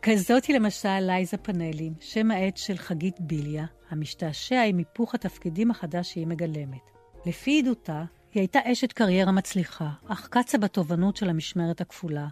כזאת 0.01 0.45
היא 0.45 0.55
למשל 0.55 0.99
לייזה 0.99 1.37
פאנלים, 1.37 1.93
שם 1.99 2.31
העט 2.31 2.57
של 2.57 2.77
חגית 2.77 3.19
ביליה, 3.19 3.65
המשתעשע 3.89 4.61
עם 4.61 4.77
היפוך 4.77 5.15
התפקידים 5.15 5.71
החדש 5.71 6.11
שהיא 6.11 6.27
מגלמת. 6.27 6.91
לפי 7.25 7.59
עדותה, 7.59 8.03
היא 8.33 8.41
הייתה 8.41 8.59
אשת 8.71 8.91
קריירה 8.91 9.31
מצליחה, 9.31 9.89
אך 10.07 10.27
קצה 10.31 10.57
בתובנות 10.57 11.15
של 11.15 11.29
המשמרת 11.29 11.81
הכפולה, 11.81 12.27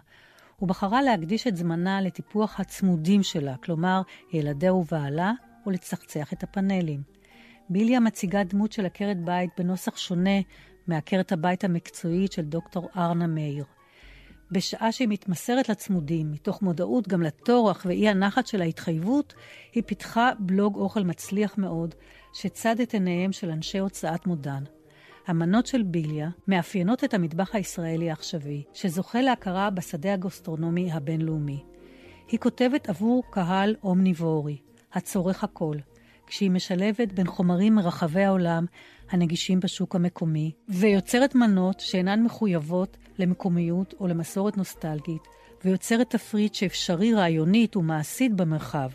ובחרה 0.62 1.02
להקדיש 1.02 1.46
את 1.46 1.56
זמנה 1.56 2.00
לטיפוח 2.00 2.60
הצמודים 2.60 3.22
שלה, 3.22 3.56
כלומר, 3.56 4.02
ילדיה 4.32 4.74
ובעלה, 4.74 5.32
ולצחצח 5.66 6.32
את 6.32 6.42
הפאנלים. 6.42 7.19
ביליה 7.70 8.00
מציגה 8.00 8.44
דמות 8.44 8.72
של 8.72 8.86
עקרת 8.86 9.24
בית 9.24 9.50
בנוסח 9.58 9.96
שונה 9.96 10.40
מעקרת 10.86 11.32
הבית 11.32 11.64
המקצועית 11.64 12.32
של 12.32 12.42
דוקטור 12.42 12.88
ארנה 12.96 13.26
מאיר. 13.26 13.64
בשעה 14.52 14.92
שהיא 14.92 15.08
מתמסרת 15.08 15.68
לצמודים, 15.68 16.32
מתוך 16.32 16.62
מודעות 16.62 17.08
גם 17.08 17.22
לטורח 17.22 17.82
ואי 17.86 18.08
הנחת 18.08 18.46
של 18.46 18.62
ההתחייבות, 18.62 19.34
היא 19.74 19.82
פיתחה 19.86 20.30
בלוג 20.38 20.76
אוכל 20.76 21.02
מצליח 21.02 21.58
מאוד, 21.58 21.94
שצד 22.32 22.80
את 22.80 22.92
עיניהם 22.92 23.32
של 23.32 23.50
אנשי 23.50 23.78
הוצאת 23.78 24.26
מודן. 24.26 24.64
המנות 25.26 25.66
של 25.66 25.82
ביליה 25.82 26.30
מאפיינות 26.48 27.04
את 27.04 27.14
המטבח 27.14 27.54
הישראלי 27.54 28.10
העכשווי, 28.10 28.62
שזוכה 28.74 29.20
להכרה 29.20 29.70
בשדה 29.70 30.14
הגוסטרונומי 30.14 30.92
הבינלאומי. 30.92 31.64
היא 32.28 32.40
כותבת 32.40 32.88
עבור 32.88 33.22
קהל 33.30 33.76
אומניבורי, 33.82 34.58
הצורך 34.92 35.44
הכל, 35.44 35.76
כשהיא 36.30 36.50
משלבת 36.50 37.12
בין 37.12 37.26
חומרים 37.26 37.74
מרחבי 37.74 38.24
העולם 38.24 38.64
הנגישים 39.10 39.60
בשוק 39.60 39.96
המקומי, 39.96 40.52
ויוצרת 40.68 41.34
מנות 41.34 41.80
שאינן 41.80 42.22
מחויבות 42.22 42.96
למקומיות 43.18 43.94
או 44.00 44.06
למסורת 44.06 44.56
נוסטלגית, 44.56 45.22
ויוצרת 45.64 46.10
תפריט 46.10 46.54
שאפשרי 46.54 47.14
רעיונית 47.14 47.76
ומעשית 47.76 48.34
במרחב, 48.34 48.90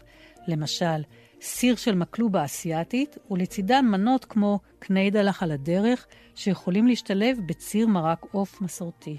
למשל, 0.47 1.01
סיר 1.41 1.75
של 1.75 1.95
מקלובה 1.95 2.45
אסיאתית, 2.45 3.17
ולצידן 3.31 3.85
מנות 3.85 4.25
כמו 4.25 4.59
קני 4.79 5.11
דלח 5.11 5.43
על 5.43 5.51
הדרך, 5.51 6.05
שיכולים 6.35 6.87
להשתלב 6.87 7.37
בציר 7.45 7.87
מרק 7.87 8.25
עוף 8.31 8.61
מסורתי. 8.61 9.17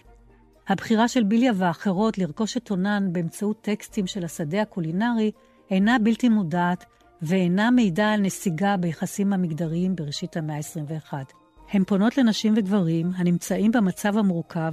הבחירה 0.68 1.08
של 1.08 1.22
ביליה 1.22 1.52
ואחרות 1.56 2.18
לרכוש 2.18 2.56
את 2.56 2.70
עונן 2.70 3.08
באמצעות 3.12 3.60
טקסטים 3.60 4.06
של 4.06 4.24
השדה 4.24 4.62
הקולינרי 4.62 5.30
אינה 5.70 5.98
בלתי 5.98 6.28
מודעת 6.28 6.84
ואינה 7.22 7.70
מעידה 7.70 8.12
על 8.12 8.20
נסיגה 8.20 8.76
ביחסים 8.76 9.32
המגדריים 9.32 9.96
בראשית 9.96 10.36
המאה 10.36 10.56
ה-21. 10.56 11.12
הן 11.72 11.84
פונות 11.84 12.18
לנשים 12.18 12.54
וגברים 12.56 13.10
הנמצאים 13.16 13.72
במצב 13.72 14.18
המורכב, 14.18 14.72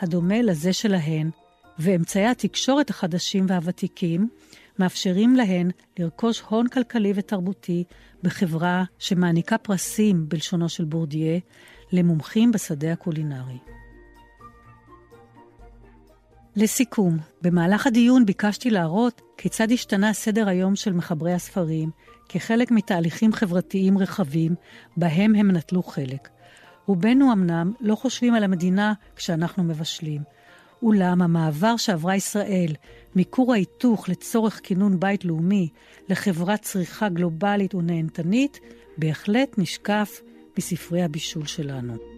הדומה 0.00 0.42
לזה 0.42 0.72
שלהן, 0.72 1.30
ואמצעי 1.78 2.26
התקשורת 2.26 2.90
החדשים 2.90 3.46
והוותיקים 3.48 4.28
מאפשרים 4.78 5.36
להן 5.36 5.70
לרכוש 5.98 6.40
הון 6.40 6.68
כלכלי 6.68 7.12
ותרבותי 7.14 7.84
בחברה 8.22 8.84
שמעניקה 8.98 9.58
פרסים, 9.58 10.28
בלשונו 10.28 10.68
של 10.68 10.84
בורדיה, 10.84 11.38
למומחים 11.92 12.52
בשדה 12.52 12.92
הקולינרי. 12.92 13.73
לסיכום, 16.56 17.18
במהלך 17.42 17.86
הדיון 17.86 18.26
ביקשתי 18.26 18.70
להראות 18.70 19.22
כיצד 19.36 19.72
השתנה 19.72 20.12
סדר 20.12 20.48
היום 20.48 20.76
של 20.76 20.92
מחברי 20.92 21.32
הספרים 21.32 21.90
כחלק 22.28 22.70
מתהליכים 22.70 23.32
חברתיים 23.32 23.98
רחבים 23.98 24.54
בהם 24.96 25.34
הם 25.34 25.50
נטלו 25.50 25.82
חלק. 25.82 26.28
רובנו 26.86 27.32
אמנם 27.32 27.72
לא 27.80 27.94
חושבים 27.94 28.34
על 28.34 28.44
המדינה 28.44 28.92
כשאנחנו 29.16 29.64
מבשלים. 29.64 30.22
אולם 30.82 31.22
המעבר 31.22 31.76
שעברה 31.76 32.16
ישראל 32.16 32.74
מכור 33.16 33.52
ההיתוך 33.52 34.08
לצורך 34.08 34.60
כינון 34.62 35.00
בית 35.00 35.24
לאומי 35.24 35.68
לחברת 36.08 36.62
צריכה 36.62 37.08
גלובלית 37.08 37.74
ונהנתנית, 37.74 38.60
בהחלט 38.98 39.58
נשקף 39.58 40.20
מספרי 40.58 41.02
הבישול 41.02 41.46
שלנו. 41.46 42.13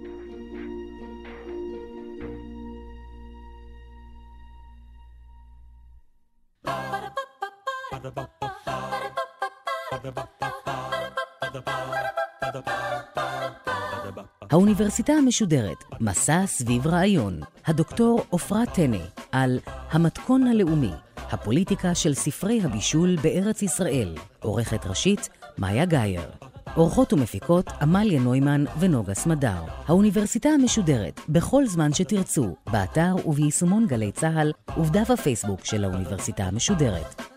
האוניברסיטה 14.57 15.13
המשודרת, 15.13 15.85
מסע 16.01 16.47
סביב 16.47 16.87
רעיון, 16.87 17.41
הדוקטור 17.67 18.21
עפרה 18.33 18.67
טנא, 18.67 18.99
על 19.33 19.59
המתכון 19.91 20.47
הלאומי, 20.47 20.91
הפוליטיקה 21.17 21.95
של 21.95 22.15
ספרי 22.15 22.61
הבישול 22.65 23.17
בארץ 23.23 23.63
ישראל, 23.63 24.15
עורכת 24.41 24.87
ראשית, 24.87 25.29
מאיה 25.59 25.85
גאייר. 25.85 26.31
עורכות 26.75 27.13
ומפיקות 27.13 27.67
עמליה 27.81 28.21
נוימן 28.21 28.65
ונוגה 28.79 29.15
סמדר. 29.15 29.63
האוניברסיטה 29.87 30.49
המשודרת, 30.49 31.21
בכל 31.29 31.67
זמן 31.67 31.93
שתרצו, 31.93 32.57
באתר 32.73 33.15
וביישומון 33.27 33.87
גלי 33.87 34.13
צה"ל 34.13 34.53
ובדף 34.77 35.11
הפייסבוק 35.11 35.65
של 35.65 35.85
האוניברסיטה 35.85 36.45
המשודרת. 36.45 37.36